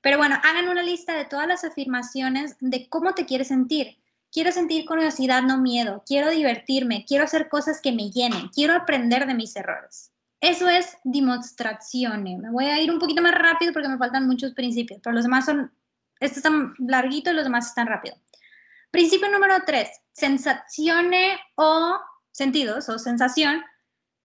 [0.00, 3.98] Pero bueno, hagan una lista de todas las afirmaciones de cómo te quieres sentir.
[4.32, 6.02] Quiero sentir curiosidad, no miedo.
[6.06, 7.04] Quiero divertirme.
[7.06, 8.48] Quiero hacer cosas que me llenen.
[8.48, 10.12] Quiero aprender de mis errores.
[10.40, 12.22] Eso es demostración.
[12.22, 15.24] Me voy a ir un poquito más rápido porque me faltan muchos principios, pero los
[15.24, 15.72] demás son,
[16.20, 18.16] este está larguito y los demás están rápido.
[18.90, 21.98] Principio número tres, sensaciones o
[22.32, 23.62] sentidos o sensación.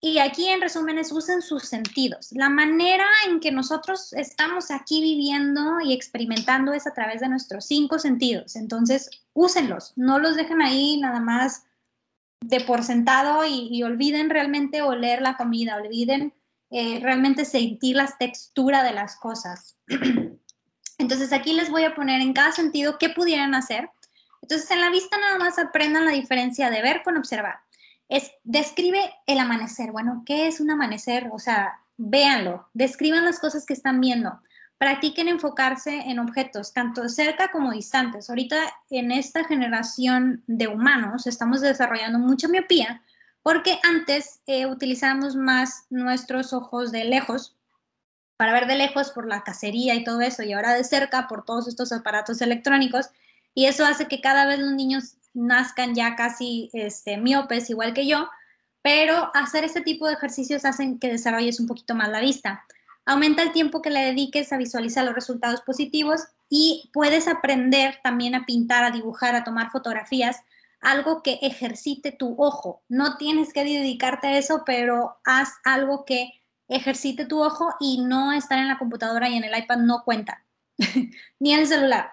[0.04, 2.32] Y aquí en resúmenes usen sus sentidos.
[2.32, 7.66] La manera en que nosotros estamos aquí viviendo y experimentando es a través de nuestros
[7.66, 8.56] cinco sentidos.
[8.56, 11.62] Entonces, úsenlos, no los dejen ahí nada más
[12.40, 16.34] de por sentado y, olviden realmente oler la comida, olviden
[16.70, 19.76] eh, realmente sentir la textura de las cosas.
[20.98, 23.88] Entonces aquí les voy a poner en cada sentido qué pudieran hacer.
[24.40, 27.60] Entonces en la vista nada más aprendan la diferencia de ver con observar.
[28.12, 29.90] Es, describe el amanecer.
[29.92, 31.30] Bueno, ¿qué es un amanecer?
[31.32, 34.40] O sea, véanlo, describan las cosas que están viendo
[34.82, 38.28] practiquen enfocarse en objetos, tanto cerca como distantes.
[38.28, 38.56] Ahorita
[38.90, 43.00] en esta generación de humanos estamos desarrollando mucha miopía
[43.44, 47.56] porque antes eh, utilizábamos más nuestros ojos de lejos
[48.36, 51.44] para ver de lejos por la cacería y todo eso, y ahora de cerca por
[51.44, 53.10] todos estos aparatos electrónicos,
[53.54, 58.06] y eso hace que cada vez los niños nazcan ya casi este, miopes, igual que
[58.06, 58.28] yo,
[58.82, 62.64] pero hacer este tipo de ejercicios hacen que desarrolles un poquito más la vista.
[63.04, 68.34] Aumenta el tiempo que le dediques a visualizar los resultados positivos y puedes aprender también
[68.34, 70.40] a pintar, a dibujar, a tomar fotografías,
[70.80, 72.82] algo que ejercite tu ojo.
[72.88, 76.30] No tienes que dedicarte a eso, pero haz algo que
[76.68, 80.44] ejercite tu ojo y no estar en la computadora y en el iPad no cuenta,
[81.38, 82.10] ni en el celular.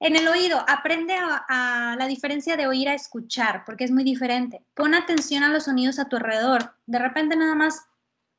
[0.00, 4.04] En el oído, aprende a, a, la diferencia de oír a escuchar, porque es muy
[4.04, 4.62] diferente.
[4.74, 6.74] Pon atención a los sonidos a tu alrededor.
[6.86, 7.88] De repente nada más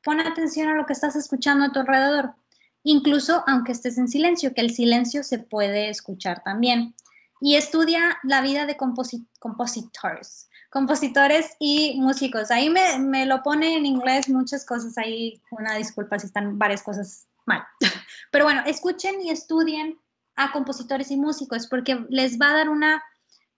[0.02, 2.34] Pon atención a lo que estás escuchando a tu alrededor,
[2.82, 6.94] incluso aunque estés en silencio, que el silencio se puede escuchar también.
[7.42, 12.50] Y estudia la vida de compositores, compositores y músicos.
[12.50, 16.82] Ahí me, me lo pone en inglés muchas cosas, ahí una disculpa si están varias
[16.82, 17.62] cosas mal.
[18.30, 19.98] Pero bueno, escuchen y estudien
[20.36, 23.02] a compositores y músicos porque les va a dar una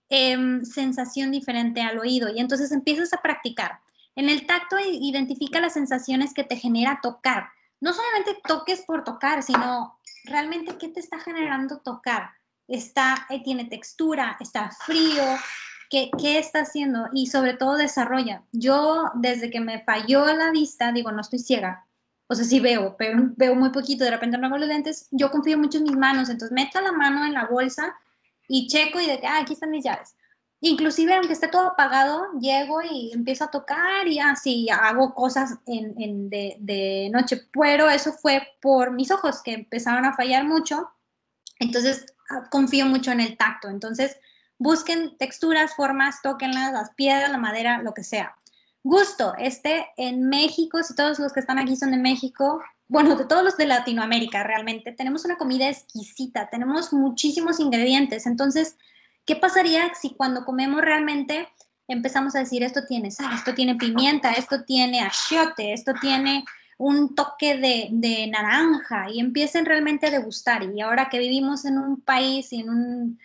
[0.09, 3.81] em, sensación diferente al oído y entonces empiezas a practicar.
[4.15, 7.49] En el tacto identifica las sensaciones que te genera tocar.
[7.81, 12.31] No solamente toques por tocar, sino realmente qué te está generando tocar.
[12.69, 15.25] Está, eh, tiene textura, está frío,
[15.91, 17.09] ¿qué, ¿qué está haciendo?
[17.13, 18.43] Y sobre todo desarrolla.
[18.53, 21.87] Yo desde que me falló la vista, digo, no estoy ciega,
[22.33, 25.31] o sea, sí veo, pero veo muy poquito, de repente no hago los lentes, yo
[25.31, 27.95] confío mucho en mis manos, entonces meto la mano en la bolsa
[28.49, 30.15] y checo y de que, ah, aquí están mis llaves.
[30.61, 36.31] Inclusive, aunque esté todo apagado, llego y empiezo a tocar y así hago cosas en,
[36.31, 37.49] de, de, noche.
[37.53, 40.89] Pero eso fue por mis ojos que empezaron a fallar mucho.
[41.59, 43.69] Entonces, ah, confío mucho en el tacto.
[43.69, 44.17] Entonces,
[44.57, 48.37] busquen texturas, formas, toquenlas, las piedras, la madera, lo que sea.
[48.83, 53.25] Gusto, este en México, si todos los que están aquí son de México, bueno, de
[53.25, 58.27] todos los de Latinoamérica realmente, tenemos una comida exquisita, tenemos muchísimos ingredientes.
[58.27, 58.77] Entonces,
[59.25, 61.49] ¿Qué pasaría si cuando comemos realmente
[61.87, 66.45] empezamos a decir esto tiene sal, esto tiene pimienta, esto tiene achiote, esto tiene
[66.79, 70.65] un toque de, naranja y empiecen realmente a degustar?
[70.75, 73.21] Y ahora que vivimos en un país y en un,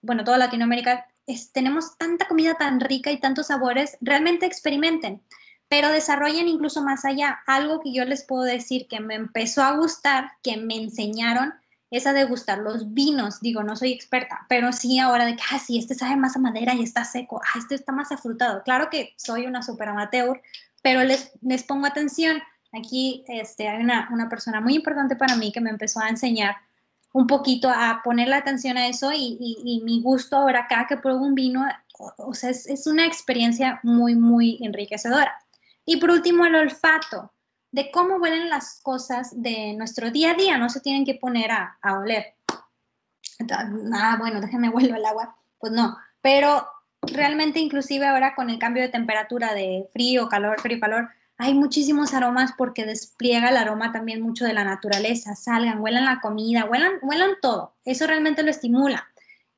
[0.00, 1.06] bueno, toda Latinoamérica,
[1.52, 5.22] tenemos tanta comida tan rica y tantos sabores, realmente experimenten,
[5.68, 7.40] pero desarrollen incluso más allá.
[7.46, 11.54] Algo que yo les puedo decir que me empezó a gustar, que me enseñaron,
[11.90, 13.40] es a degustar los vinos.
[13.40, 16.40] Digo, no soy experta, pero sí ahora de que, ah, sí, este sabe más a
[16.40, 18.62] madera y está seco, ah, este está más afrutado.
[18.62, 20.40] Claro que soy una super amateur,
[20.82, 22.42] pero les, les pongo atención.
[22.72, 26.56] Aquí este, hay una, una persona muy importante para mí que me empezó a enseñar
[27.12, 31.24] un poquito a ponerle atención a eso y, y, mi gusto ahora acá que pruebo
[31.24, 31.66] un vino,
[32.16, 35.32] o, sea, es, es, una experiencia muy, muy enriquecedora.
[35.84, 37.32] Y por último, el olfato
[37.72, 41.50] de cómo huelen las cosas de nuestro día a día, no se tienen que poner
[41.52, 42.34] a, oler.
[43.92, 45.36] Ah, bueno, déjame vuelvo el agua.
[45.58, 46.66] Pues no, pero
[47.02, 51.08] realmente inclusive ahora con el cambio de temperatura de frío, calor, frío, calor,
[51.42, 55.34] hay muchísimos aromas porque despliega el aroma también mucho de la naturaleza.
[55.34, 57.74] Salgan, huelan la comida, huelan, huelan todo.
[57.86, 59.08] Eso realmente lo estimula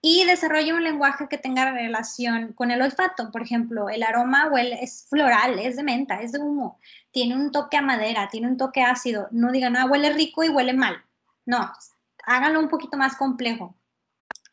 [0.01, 3.33] y desarrolla un lenguaje que tenga relación con el olfato.
[3.33, 6.79] Por ejemplo, el aroma huele, es floral, es de menta, es de humo,
[7.11, 9.27] tiene un toque a madera, tiene un toque ácido.
[9.33, 11.03] No digan, ah, huele rico y huele mal.
[11.47, 11.73] No,
[12.25, 13.75] háganlo un poquito más complejo.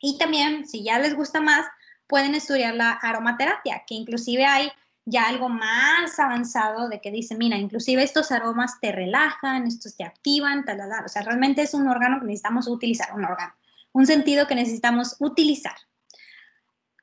[0.00, 1.64] Y también, si ya les gusta más,
[2.08, 4.72] pueden estudiar la aromaterapia, que inclusive hay
[5.04, 10.04] ya algo más avanzado de que dice, mira, inclusive estos aromas te relajan, estos te
[10.04, 13.54] activan, tal, tal, O sea, realmente es un órgano que necesitamos utilizar, un órgano,
[13.92, 15.74] un sentido que necesitamos utilizar.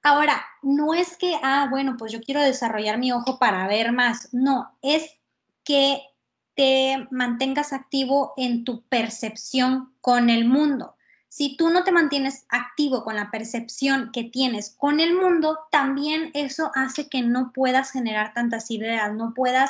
[0.04, 4.34] Ahora, no es que, ah, bueno, pues yo quiero desarrollar mi ojo para ver más.
[4.34, 5.18] No, es
[5.64, 6.02] que
[6.56, 10.97] te mantengas activo en tu percepción con el mundo.
[11.38, 16.32] Si tú no te mantienes activo con la percepción que tienes con el mundo, también
[16.34, 19.70] eso hace que no puedas generar tantas ideas, no puedas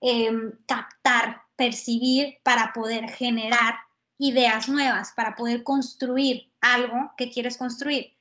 [0.00, 3.76] em, captar, percibir para poder generar
[4.18, 8.12] ideas nuevas, para poder construir algo que quieres construir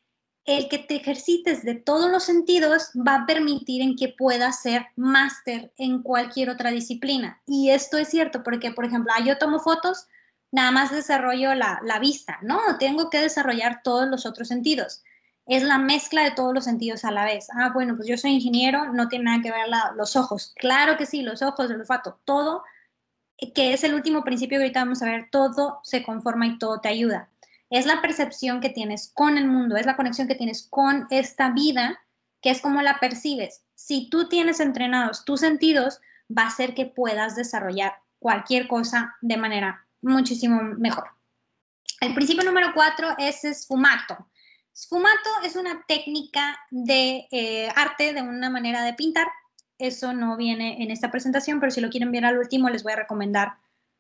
[0.46, 4.86] el que te ejercites de todos los sentidos va a permitir en que puedas ser
[4.96, 7.42] máster en cualquier otra disciplina.
[7.48, 10.06] Y esto es cierto porque, por ejemplo, ah, yo tomo fotos,
[10.54, 12.60] nada más desarrollo la, vista, ¿no?
[12.80, 15.04] Tengo que desarrollar todos los otros sentidos.
[15.46, 17.48] Es la mezcla de todos los sentidos a la vez.
[17.54, 20.54] Ah, bueno, pues yo soy ingeniero, no tiene nada que ver los ojos.
[20.56, 22.64] Claro que sí, los ojos, el olfato, todo,
[23.54, 26.80] que es el último principio que ahorita vamos a ver, todo se conforma y todo
[26.80, 27.30] te ayuda
[27.74, 31.50] es la percepción que tienes con el mundo, es la conexión que tienes con esta
[31.50, 32.00] vida,
[32.40, 33.64] que es como la percibes.
[33.74, 36.00] Si tú tienes entrenados tus sentidos,
[36.30, 41.06] va a ser que puedas desarrollar cualquier cosa de manera muchísimo mejor.
[42.02, 44.28] El principio número cuatro es esfumato.
[44.74, 49.28] Esfumato es una técnica de eh, arte, de una manera de pintar.
[49.78, 52.94] Eso no viene en esta presentación, pero si lo quieren ver al último, les voy
[52.94, 53.54] a recomendar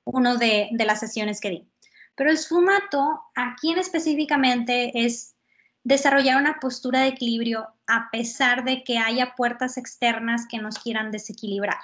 [0.03, 1.67] uno de, de las sesiones que di.
[2.15, 5.35] Pero el sfumato aquí en específicamente es
[5.83, 11.11] desarrollar una postura de equilibrio a pesar de que haya puertas externas que nos quieran
[11.11, 11.79] desequilibrar.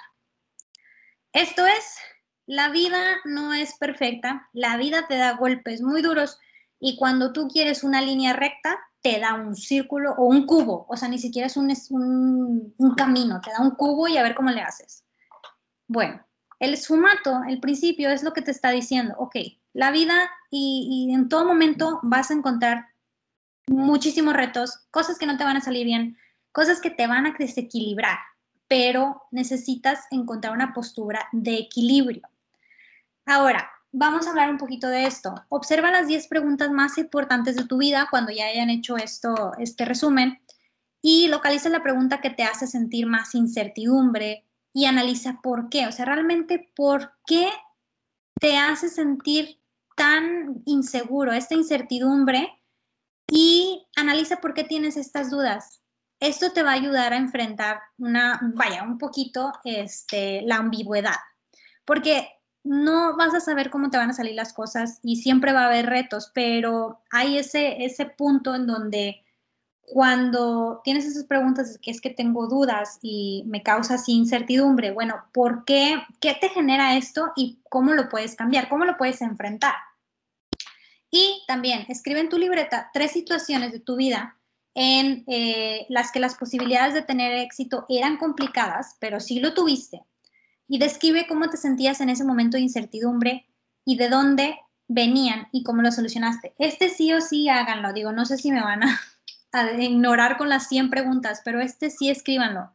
[1.32, 1.96] Esto es,
[2.50, 6.36] la vida no es perfecta, la vida te da golpes muy duros
[6.80, 10.96] y cuando tú quieres una línea recta, te da un círculo o un cubo, o
[10.96, 14.62] sea, ni siquiera es un, camino, te da un cubo y a ver cómo le
[14.62, 15.04] haces.
[15.86, 16.26] Bueno,
[16.58, 19.36] el esfumato, el principio, es lo que te está diciendo, ok,
[19.72, 22.88] la vida y, en todo momento vas a encontrar
[23.68, 26.18] muchísimos retos, cosas que no te van a salir bien,
[26.50, 28.18] cosas que te van a desequilibrar,
[28.66, 32.22] pero necesitas encontrar una postura de equilibrio.
[33.30, 35.32] Ahora, vamos a hablar un poquito de esto.
[35.50, 39.84] Observa las 10 preguntas más importantes de tu vida cuando ya hayan hecho esto, este
[39.84, 40.42] resumen
[41.00, 45.86] y localiza la pregunta que te hace sentir más incertidumbre y analiza por qué.
[45.86, 47.48] O sea, realmente por qué
[48.40, 49.60] te hace sentir
[49.94, 52.60] tan inseguro, esta incertidumbre
[53.30, 55.82] y analiza por qué tienes estas dudas.
[56.18, 61.14] Esto te va a ayudar a enfrentar una, vaya, un poquito este, la ambigüedad,
[61.84, 62.28] porque
[62.62, 65.66] no vas a saber cómo te van a salir las cosas y siempre va a
[65.66, 69.24] haber retos, pero hay ese, ese punto en donde
[69.80, 75.24] cuando tienes esas preguntas que es que tengo dudas y me causa así incertidumbre, bueno,
[75.32, 76.00] ¿por qué?
[76.20, 78.68] ¿Qué te genera esto y cómo lo puedes cambiar?
[78.68, 79.74] ¿Cómo lo puedes enfrentar?
[81.10, 84.36] Y también escribe en tu libreta tres situaciones de tu vida
[84.74, 90.04] en eh, las que las posibilidades de tener éxito eran complicadas, pero sí lo tuviste.
[90.72, 93.44] Y describe cómo te sentías en ese momento de incertidumbre
[93.84, 94.56] y de dónde
[94.86, 96.54] venían y cómo lo solucionaste.
[96.60, 97.92] Este sí o sí háganlo.
[97.92, 99.00] Digo, no sé si me van a,
[99.80, 102.70] ignorar con las 100 preguntas, pero este sí escríbanlo.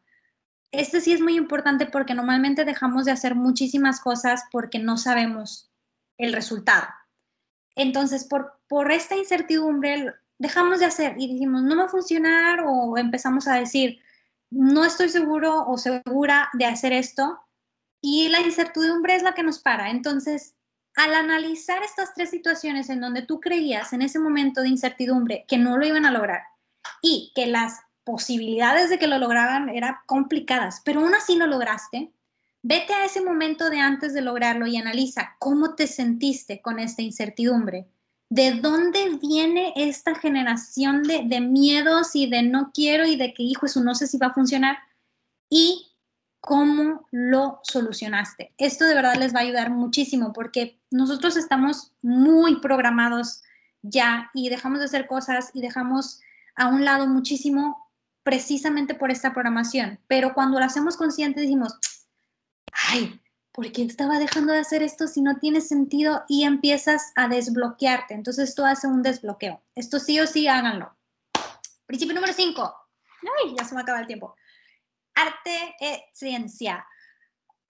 [0.72, 5.72] Este sí es muy importante porque normalmente dejamos de hacer muchísimas cosas porque no sabemos
[6.18, 6.88] el resultado.
[7.78, 12.98] Entonces, por, por esta incertidumbre, dejamos de hacer y dijimos, no va a funcionar o
[12.98, 14.02] empezamos a decir,
[14.50, 17.40] no estoy seguro o segura de hacer esto
[18.06, 19.90] y la incertidumbre es la que nos para.
[19.90, 20.54] Entonces,
[20.96, 25.58] al analizar estas tres situaciones en donde tú creías en ese momento de incertidumbre que
[25.58, 26.44] no lo iban a lograr
[27.02, 32.12] y que las posibilidades de que lo lograran eran complicadas, pero aún así lo lograste,
[32.68, 37.04] Vete a ese momento de antes de lograrlo y analiza cómo te sentiste con esta
[37.04, 37.86] incertidumbre.
[38.28, 43.68] ¿De dónde viene esta generación de, miedos y de no quiero y de que, hijo,
[43.68, 44.80] eso no sé si va a funcionar?
[45.48, 45.95] Y
[46.46, 48.54] cómo lo solucionaste.
[48.60, 53.42] Esto de verdad les va a ayudar muchísimo porque nosotros estamos muy programados
[53.82, 56.22] ya y dejamos de hacer cosas y dejamos
[56.56, 57.90] a un lado muchísimo
[58.22, 59.98] precisamente por esta programación.
[60.08, 61.80] Pero cuando lo hacemos consciente decimos,
[62.92, 63.20] ay,
[63.52, 66.26] ¿por qué estaba dejando de hacer esto si no tiene sentido?
[66.28, 68.14] Y empiezas a desbloquearte.
[68.14, 69.64] Entonces esto hace un desbloqueo.
[69.74, 70.96] Esto sí o sí háganlo.
[71.88, 72.76] Principio número 5.
[73.44, 74.36] Ay, ya se me acaba el tiempo.
[75.16, 76.86] Arte e ciencia.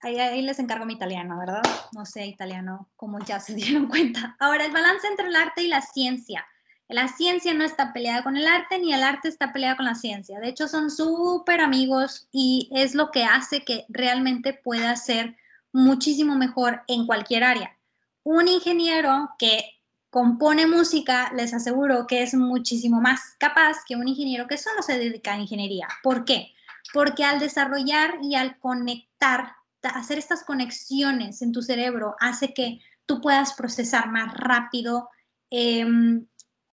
[0.00, 1.62] Ahí, ahí, les encargo mi italiano, ¿verdad?
[1.92, 4.36] No sé italiano, como ya se dieron cuenta.
[4.38, 6.46] Ahora, el balance entre el arte y la ciencia.
[6.88, 9.96] La ciencia no está peleada con el arte, ni el arte está peleado con la
[9.96, 10.38] ciencia.
[10.38, 15.36] De hecho, son súper amigos y es lo que hace que realmente pueda ser
[15.72, 17.76] muchísimo mejor en cualquier área.
[18.22, 19.76] Un ingeniero que
[20.10, 24.98] compone música, les aseguro que es muchísimo más capaz que un ingeniero que solo se
[24.98, 25.88] dedica a ingeniería.
[26.02, 26.54] ¿Por qué?
[26.92, 33.20] Porque al desarrollar y al conectar, hacer estas conexiones en tu cerebro hace que tú
[33.20, 35.08] puedas procesar más rápido.
[35.50, 36.26] Em,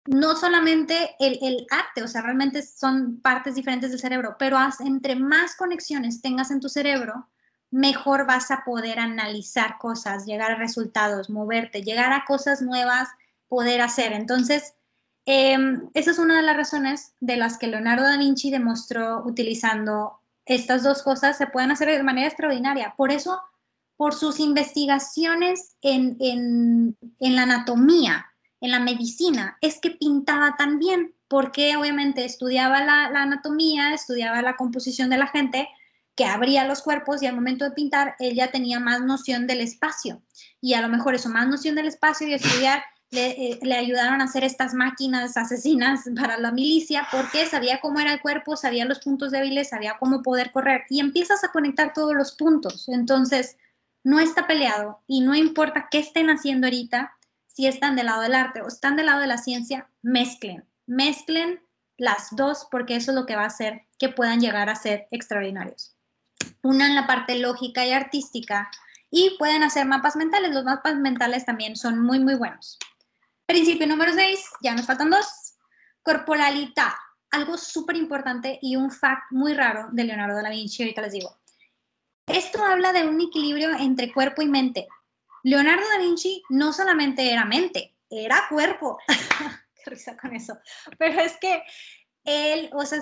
[0.06, 5.56] no solamente el, arte, o sea, realmente son partes diferentes del cerebro, pero entre más
[5.56, 7.30] conexiones tengas en tu cerebro,
[7.70, 13.10] mejor vas a poder analizar cosas, llegar a resultados, moverte, llegar a cosas nuevas,
[13.48, 14.14] poder hacer.
[14.14, 14.74] Entonces,
[15.32, 20.20] em, esa es una de las razones de las que Leonardo da Vinci demostró utilizando
[20.46, 22.94] estas dos cosas, se pueden hacer de manera extraordinaria.
[22.98, 23.40] Por eso,
[23.98, 28.26] por sus investigaciones en, en la anatomía,
[28.62, 34.56] en la medicina es que pintaba tan bien, porque obviamente estudiaba la, anatomía, estudiaba la
[34.56, 35.70] composición de la gente,
[36.16, 39.62] que abría los cuerpos y al momento de pintar él ya tenía más noción del
[39.62, 40.22] espacio.
[40.60, 44.22] Y a lo mejor eso, más noción del espacio y estudiar, le, eh, le, ayudaron
[44.22, 48.86] a hacer estas máquinas asesinas para la milicia porque sabía cómo era el cuerpo, sabía
[48.86, 52.88] los puntos débiles, sabía cómo poder correr y empiezas a conectar todos los puntos.
[52.90, 53.58] Entonces,
[54.04, 57.14] no está peleado y no importa qué estén haciendo ahorita,
[57.48, 61.60] si están del lado del arte o están del lado de la ciencia, mezclen, mezclen
[61.98, 65.08] las dos porque eso es lo que va a hacer que puedan llegar a ser
[65.12, 65.96] extraordinarios.
[66.62, 68.70] Una en la parte lógica y artística
[69.12, 70.52] y pueden hacer mapas mentales.
[70.52, 72.80] Los mapas mentales también son muy, muy buenos.
[73.50, 75.58] Principio número 6, ya nos faltan dos.
[76.04, 76.94] Corporalidad,
[77.32, 81.36] algo súper importante y un fact muy raro de Leonardo da Vinci, ahorita les digo.
[82.28, 84.88] Esto habla de un equilibrio entre cuerpo y mente.
[85.42, 89.00] Leonardo da Vinci no solamente era mente, era cuerpo.
[89.84, 90.56] Qué risa con eso.
[91.00, 91.64] Pero es que
[92.26, 93.00] él, o sea,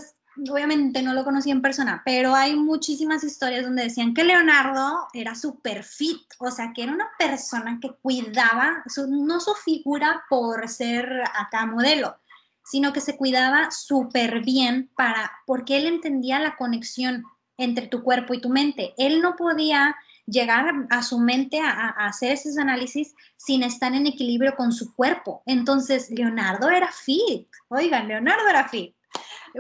[0.50, 5.36] obviamente no lo conocí en persona, pero hay muchísimas historias donde decían que Leonardo era
[5.36, 11.24] súper fit, o sea, que era una persona que cuidaba, no su figura por ser
[11.36, 12.18] acá modelo,
[12.64, 17.24] sino que se cuidaba súper bien para, porque él entendía la conexión
[17.58, 18.94] entre tu cuerpo y tu mente.
[18.98, 19.96] Él no podía
[20.28, 25.42] llegar a su mente a, hacer esos análisis sin estar en equilibrio con su cuerpo.
[25.46, 27.48] Entonces, Leonardo era fit.
[27.70, 28.97] Oigan, Leonardo era fit.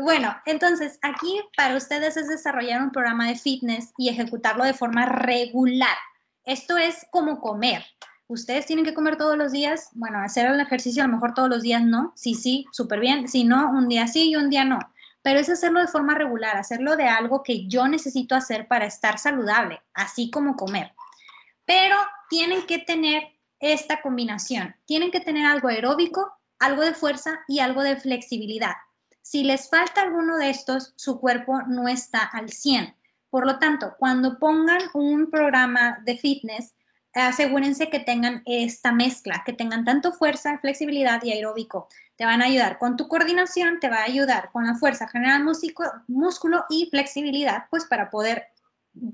[0.01, 5.05] Bueno, entonces aquí para ustedes es desarrollar un programa de fitness y ejecutarlo de forma
[5.05, 5.97] regular.
[6.43, 7.85] Esto es como comer.
[8.27, 9.89] Ustedes tienen que comer todos los días.
[9.93, 12.13] Bueno, hacer el ejercicio a lo mejor todos los días no.
[12.15, 13.27] Sí, sí, súper bien.
[13.27, 14.79] Si no, un día sí y un día no
[15.27, 19.19] pero es hacerlo de forma regular, hacerlo de algo que yo necesito hacer para estar
[19.19, 20.93] saludable, así como comer.
[21.65, 21.97] Pero
[22.29, 23.23] tienen que tener
[23.59, 28.71] esta combinación, tienen que tener algo aeróbico, algo de fuerza y algo de flexibilidad.
[29.29, 32.95] Si les falta alguno de estos, su cuerpo no está al 100.
[33.29, 36.75] Por lo tanto, cuando pongan un programa de fitness,
[37.13, 42.45] asegúrense que tengan esta mezcla, que tengan tanto fuerza, flexibilidad y aeróbico te van a
[42.45, 45.43] ayudar con tu coordinación, te va a ayudar con la fuerza general
[46.07, 48.45] músculo y flexibilidad, pues para poder,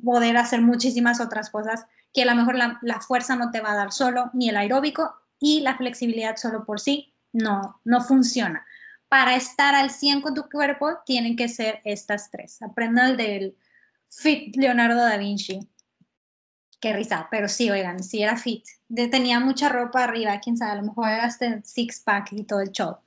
[0.03, 3.71] poder hacer muchísimas otras cosas que a lo mejor la, la, fuerza no te va
[3.71, 8.63] a dar solo, ni el aeróbico y la flexibilidad solo por sí no, no funciona.
[9.13, 12.59] Para estar al 100 con tu cuerpo tienen que ser estas tres.
[12.63, 13.55] Aprendan del
[14.09, 15.59] Fit Leonardo da Vinci.
[16.81, 18.65] Qué risa, pero sí, oigan, sí era fit
[19.11, 22.61] tenía mucha ropa arriba, quién sabe, a lo mejor era este six pack y todo
[22.61, 22.97] el show.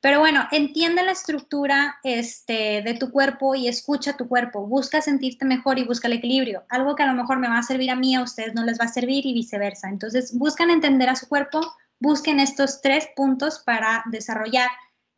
[0.00, 4.66] Pero bueno, entiende la estructura este, de tu cuerpo y escucha tu cuerpo.
[4.66, 6.64] Busca sentirte mejor y busca el equilibrio.
[6.70, 8.80] Algo que a lo mejor me va a servir a mí, a ustedes no les
[8.80, 9.90] va a servir y viceversa.
[9.90, 11.60] Entonces, buscan entender a su cuerpo,
[12.00, 14.70] busquen estos tres puntos para desarrollar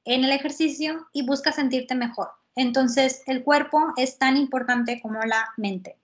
[0.05, 2.31] en el ejercicio y busca sentirte mejor.
[2.57, 5.99] Entonces, el cuerpo es tan importante como la mente.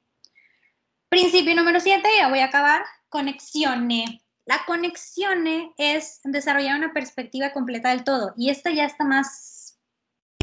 [1.09, 4.23] Principio número siete, ya voy a acabar, conexione.
[4.47, 5.47] La conexión
[5.77, 9.79] es desarrollar una perspectiva completa del todo y esta ya está más,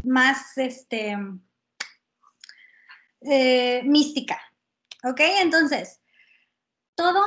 [0.04, 1.16] más este,
[3.22, 4.40] eh, mística.
[5.04, 5.20] ¿Ok?
[5.40, 6.00] Entonces,
[6.94, 7.24] todo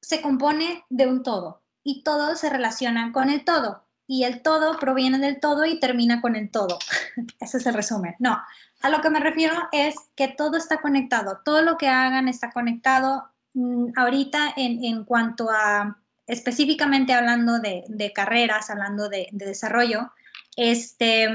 [0.00, 4.78] se compone de un todo y todo se relaciona con el todo y el todo
[4.78, 6.78] proviene del todo y termina con el todo.
[7.40, 8.14] Ese es el resumen.
[8.18, 8.38] No,
[8.82, 12.50] a lo que me refiero es que todo está conectado, todo lo que hagan está
[12.50, 20.12] conectado, Mm, ahorita en, cuanto a específicamente hablando de, carreras, hablando de, desarrollo,
[20.56, 21.28] este,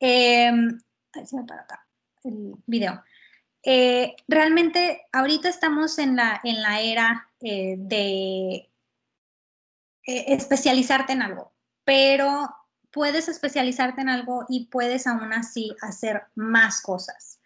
[0.00, 0.52] eh,
[1.24, 1.86] se me para acá
[2.24, 3.02] el video.
[3.62, 8.70] Eh, realmente ahorita estamos en la, en la era eh, de
[10.06, 11.52] eh, especializarte en algo.
[11.84, 12.48] pero
[12.90, 17.40] puedes especializarte en algo y puedes aún así hacer más cosas.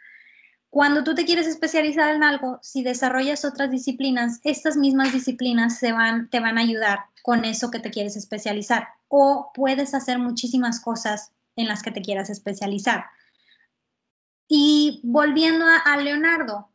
[0.71, 5.91] Cuando tú te quieres especializar en algo, si desarrollas otras disciplinas, estas mismas disciplinas se
[5.91, 8.89] van, te van a ayudar con eso que te quieres especializar.
[9.09, 13.07] O puedes hacer muchísimas cosas en las que te quieras especializar.
[14.47, 16.71] Y volviendo a, Leonardo,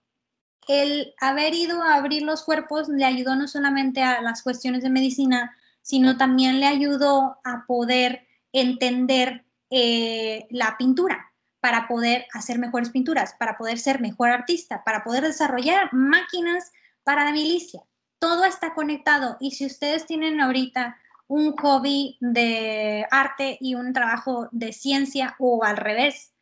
[0.67, 4.89] el haber ido a abrir los cuerpos le ayudó no solamente a las cuestiones de
[4.89, 5.55] medicina,
[5.85, 13.35] sino también le ayudó a poder entender eh, la pintura para poder hacer mejores pinturas,
[13.37, 16.71] para poder ser mejor artista, para poder desarrollar máquinas
[17.03, 17.83] para la milicia.
[18.17, 24.49] Todo está conectado y si ustedes tienen ahorita un hobby de arte y un trabajo
[24.51, 26.33] de ciencia o al revés,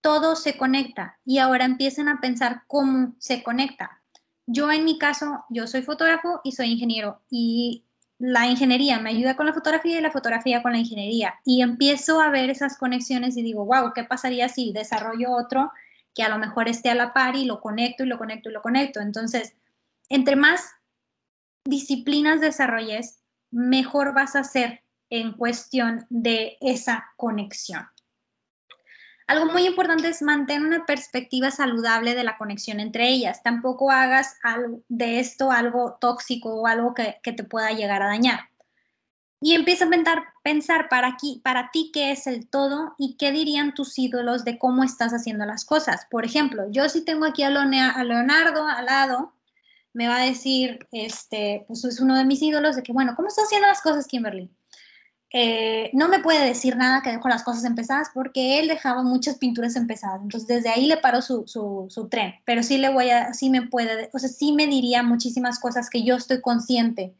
[0.00, 4.00] todo se conecta y ahora empiecen a pensar cómo se conecta.
[4.46, 7.85] Yo en mi caso, yo soy fotógrafo y soy ingeniero y
[8.18, 11.34] la ingeniería me ayuda con la fotografía y la fotografía con la ingeniería.
[11.44, 15.70] Y empiezo a ver esas conexiones y digo, wow, ¿qué pasaría si desarrollo otro
[16.14, 18.52] que a lo mejor esté a la par y lo conecto y lo conecto y
[18.52, 19.00] lo conecto?
[19.00, 19.54] Entonces,
[20.08, 20.70] entre más
[21.64, 27.86] disciplinas desarrolles, mejor vas a ser en cuestión de esa conexión.
[29.26, 33.42] Algo muy importante es mantener una perspectiva saludable de la conexión entre ellas.
[33.42, 34.36] Tampoco hagas
[34.88, 38.40] de esto algo tóxico o algo que, te pueda llegar a dañar.
[39.40, 39.90] Y empieza a
[40.42, 44.58] pensar, para, aquí, para ti qué es el todo y qué dirían tus ídolos de
[44.58, 46.06] cómo estás haciendo las cosas.
[46.10, 49.34] Por ejemplo, yo si tengo aquí a, Leonardo al lado,
[49.92, 53.28] me va a decir, este, pues es uno de mis ídolos de que, bueno, ¿cómo
[53.28, 54.50] estás haciendo las cosas, Kimberly?
[55.38, 59.36] Eh, no me puede decir nada que dejó las cosas empezadas porque él dejaba muchas
[59.36, 60.22] pinturas empezadas.
[60.22, 62.36] Entonces, desde ahí le paró su, su, tren.
[62.46, 65.90] Pero sí le voy a, sí me puede, o sea, sí me diría muchísimas cosas
[65.90, 67.14] que yo estoy consciente,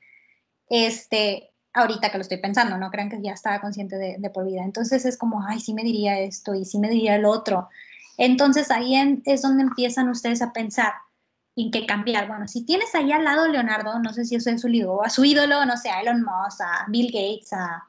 [0.70, 4.64] este, ahorita que lo estoy pensando, no crean que ya estaba consciente de, por vida.
[4.64, 7.68] Entonces es como, ay, sí me diría esto y sí me diría el otro.
[8.16, 8.94] Entonces ahí
[9.26, 10.94] es donde empiezan ustedes a pensar
[11.54, 12.28] en qué cambiar.
[12.28, 15.10] Bueno, si tienes ahí al lado Leonardo, no sé si eso es su ídolo, a
[15.10, 17.86] su ídolo, no sé, a Elon Musk, a Bill Gates, a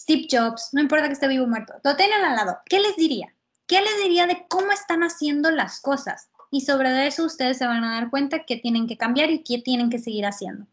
[0.00, 2.96] Steve Jobs, no importa que esté vivo o muerto, lo tienen al lado, ¿qué les
[2.96, 3.34] diría?
[3.66, 6.30] ¿Qué les diría de cómo están haciendo las cosas?
[6.50, 9.58] Y sobre eso ustedes se van a dar cuenta que tienen que cambiar y qué
[9.58, 10.66] tienen que seguir haciendo.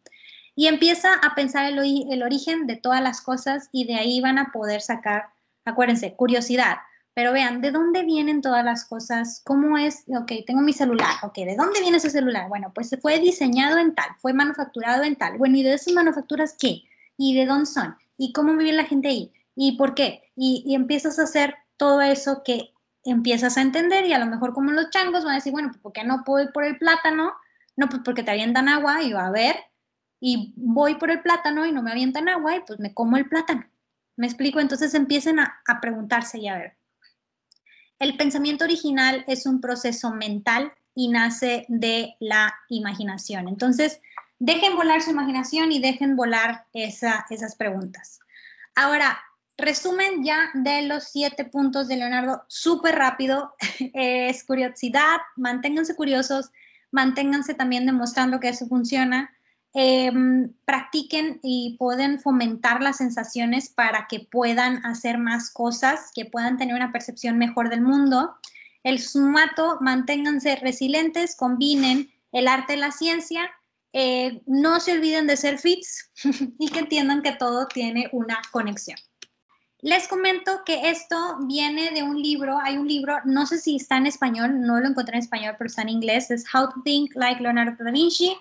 [0.55, 1.77] Y empieza a pensar el,
[2.09, 5.25] el origen de todas las cosas y de ahí van a poder sacar,
[5.65, 6.77] acuérdense, curiosidad.
[7.13, 9.41] Pero vean, ¿de dónde vienen todas las cosas?
[9.43, 10.05] ¿Cómo es?
[10.07, 11.15] Ok, tengo mi celular.
[11.21, 12.47] Ok, ¿de dónde viene ese celular?
[12.47, 15.37] Bueno, pues fue diseñado en tal, fue manufacturado en tal.
[15.37, 16.83] Bueno, ¿y de esas manufacturas qué?
[17.17, 17.95] ¿Y de dónde son?
[18.17, 20.31] Y cómo vive la gente ahí y por qué.
[20.35, 24.71] Y, empiezas a hacer todo eso que empiezas a entender y a lo mejor como
[24.71, 27.33] los changos van a decir, bueno, pues ¿por qué no puedo ir por el plátano?
[27.75, 29.55] No, pues porque te avientan agua y va a ver,
[30.19, 33.29] y voy por el plátano y no me avientan agua y pues me como el
[33.29, 33.65] plátano.
[34.15, 34.59] ¿Me explico?
[34.59, 36.77] Entonces empiecen a, a preguntarse y a ver.
[37.99, 43.47] El pensamiento original es un proceso mental y nace de la imaginación.
[43.47, 44.01] Entonces,
[44.39, 48.19] dejen volar su imaginación y dejen volar esas preguntas.
[48.75, 49.19] Ahora,
[49.57, 53.55] resumen ya de los siete puntos de Leonardo, súper rápido,
[53.93, 56.51] es curiosidad, manténganse curiosos,
[56.91, 59.31] manténganse también demostrando que eso funciona,
[59.73, 66.57] em, practiquen y pueden fomentar las sensaciones para que puedan hacer más cosas, que puedan
[66.57, 68.35] tener una percepción mejor del mundo.
[68.83, 73.49] El sumato, manténganse resilientes, combinen el arte y la ciencia
[73.93, 76.11] eh, no se olviden de ser fits
[76.59, 78.97] y que entiendan que todo tiene una conexión.
[79.81, 83.97] Les comento que esto viene de un libro, hay un libro, no sé si está
[83.97, 87.15] en español, no lo encontré en español, pero está en inglés, es How to Think
[87.15, 88.35] Like Leonardo da Vinci,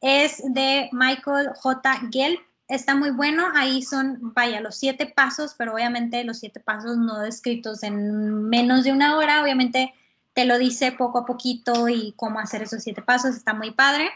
[0.00, 2.00] es de Michael J.
[2.10, 6.96] Gelb, está muy bueno, ahí son, vaya, los siete pasos, pero obviamente los siete pasos
[6.96, 9.94] no descritos en menos de una hora, obviamente
[10.32, 14.10] te lo dice poco a poquito y cómo hacer esos siete pasos, está muy padre.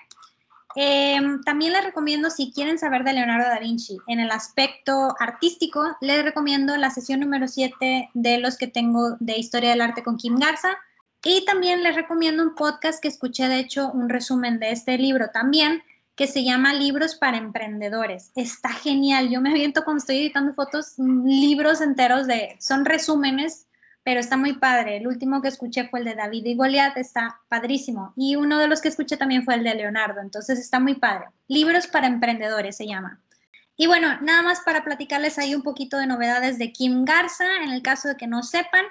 [0.76, 5.96] Em, también les recomiendo, si quieren saber de Leonardo da Vinci en el aspecto artístico,
[6.00, 10.16] les recomiendo la sesión número 7 de los que tengo de Historia del Arte con
[10.16, 10.76] Kim Garza.
[11.24, 15.30] Y también les recomiendo un podcast que escuché, de hecho, un resumen de este libro
[15.32, 15.82] también,
[16.16, 18.30] que se llama Libros para Emprendedores.
[18.34, 19.30] Está genial.
[19.30, 23.66] Yo me aviento cuando estoy editando fotos, libros enteros de, son resúmenes
[24.04, 24.98] pero está muy padre.
[24.98, 28.12] El último que escuché fue el de David y Goliat, está padrísimo.
[28.16, 31.26] Y uno de los que escuché también fue el de Leonardo, entonces está muy padre.
[31.48, 33.20] Libros para emprendedores se llama.
[33.76, 37.72] Y bueno, nada más para platicarles ahí un poquito de novedades de Kim Garza, en
[37.72, 38.84] el caso de que no sepan.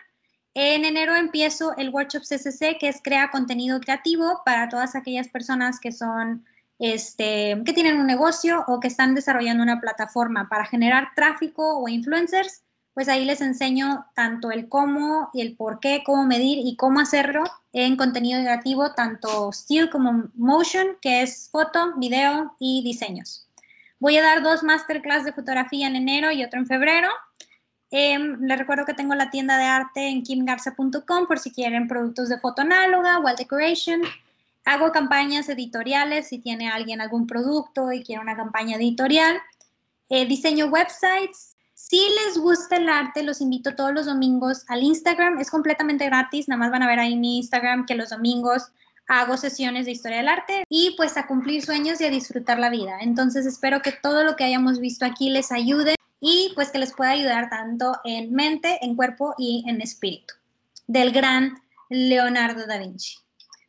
[0.56, 5.80] En enero empiezo el workshop CCC, que es Crea Contenido Creativo para todas aquellas personas
[5.80, 6.46] que son
[6.80, 11.88] este, que tienen un negocio o que están desarrollando una plataforma para generar tráfico o
[11.88, 12.63] influencers,
[12.94, 17.00] pues ahí les enseño tanto el cómo y el por qué, cómo medir y cómo
[17.00, 23.48] hacerlo en contenido creativo, tanto still como motion, que es foto, video y diseños.
[24.00, 27.10] Voy a dar dos masterclass de fotografía en enero y otro en febrero.
[27.90, 32.30] Eh, les recuerdo que tengo la tienda de arte en kimgarza.com por si quieren productos
[32.30, 34.02] de foto análoga, wall decoration.
[34.66, 39.40] Hago campañas editoriales si tiene alguien algún producto y quiere una campaña editorial.
[40.10, 41.53] Eh, diseño websites.
[41.86, 45.38] Si les gusta el arte, los invito todos los domingos al Instagram.
[45.40, 46.48] Es completamente gratis.
[46.48, 48.72] Nada más van a ver ahí mi Instagram que los domingos
[49.10, 52.70] hago sesiones de historia del arte y pues a cumplir sueños y a disfrutar la
[52.70, 53.00] vida.
[53.02, 56.94] Entonces espero que todo lo que hayamos visto aquí les ayude y pues que les
[56.94, 60.36] pueda ayudar tanto en mente, en cuerpo y en espíritu.
[60.88, 63.23] Del gran Leonardo da Vinci.